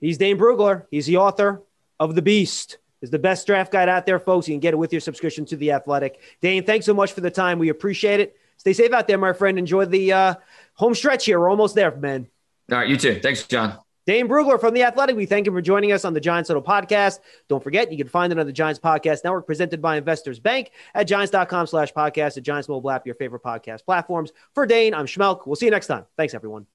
He's 0.01 0.17
Dane 0.17 0.37
Brugler. 0.37 0.85
He's 0.91 1.05
the 1.05 1.17
author 1.17 1.61
of 1.99 2.15
The 2.15 2.21
Beast 2.21 2.77
is 3.01 3.09
the 3.09 3.19
best 3.19 3.47
draft 3.47 3.71
guide 3.71 3.89
out 3.89 4.05
there, 4.05 4.19
folks. 4.19 4.47
You 4.47 4.53
can 4.53 4.59
get 4.59 4.73
it 4.73 4.77
with 4.77 4.91
your 4.91 5.01
subscription 5.01 5.45
to 5.45 5.55
The 5.55 5.71
Athletic. 5.71 6.19
Dane, 6.41 6.63
thanks 6.63 6.85
so 6.85 6.93
much 6.93 7.13
for 7.13 7.21
the 7.21 7.31
time. 7.31 7.59
We 7.59 7.69
appreciate 7.69 8.19
it. 8.19 8.37
Stay 8.57 8.73
safe 8.73 8.93
out 8.93 9.07
there, 9.07 9.17
my 9.17 9.33
friend. 9.33 9.57
Enjoy 9.57 9.85
the 9.85 10.13
uh, 10.13 10.35
home 10.75 10.93
stretch 10.93 11.25
here. 11.25 11.39
We're 11.39 11.49
almost 11.49 11.75
there, 11.75 11.95
man. 11.95 12.27
All 12.71 12.77
right, 12.77 12.87
you 12.87 12.97
too. 12.97 13.19
Thanks, 13.19 13.43
John. 13.47 13.77
Dane 14.07 14.27
Brugler 14.27 14.59
from 14.59 14.73
The 14.73 14.83
Athletic. 14.83 15.15
We 15.15 15.25
thank 15.25 15.45
him 15.45 15.53
for 15.53 15.61
joining 15.61 15.91
us 15.91 16.05
on 16.05 16.13
the 16.13 16.19
Giants 16.19 16.49
Huddle 16.49 16.63
podcast. 16.63 17.19
Don't 17.47 17.63
forget, 17.63 17.91
you 17.91 17.97
can 17.97 18.07
find 18.07 18.33
it 18.33 18.39
on 18.39 18.47
the 18.47 18.51
Giants 18.51 18.79
Podcast 18.79 19.23
Network 19.23 19.45
presented 19.45 19.81
by 19.81 19.97
Investors 19.97 20.39
Bank 20.39 20.71
at 20.95 21.03
giants.com 21.03 21.67
slash 21.67 21.93
podcast 21.93 22.37
at 22.37 22.43
Giants 22.43 22.67
Mobile 22.67 22.89
app, 22.89 23.05
your 23.05 23.15
favorite 23.15 23.43
podcast 23.43 23.85
platforms. 23.85 24.31
For 24.55 24.65
Dane, 24.65 24.95
I'm 24.95 25.05
Schmeelk. 25.05 25.45
We'll 25.45 25.55
see 25.55 25.65
you 25.65 25.71
next 25.71 25.87
time. 25.87 26.05
Thanks, 26.17 26.33
everyone. 26.33 26.65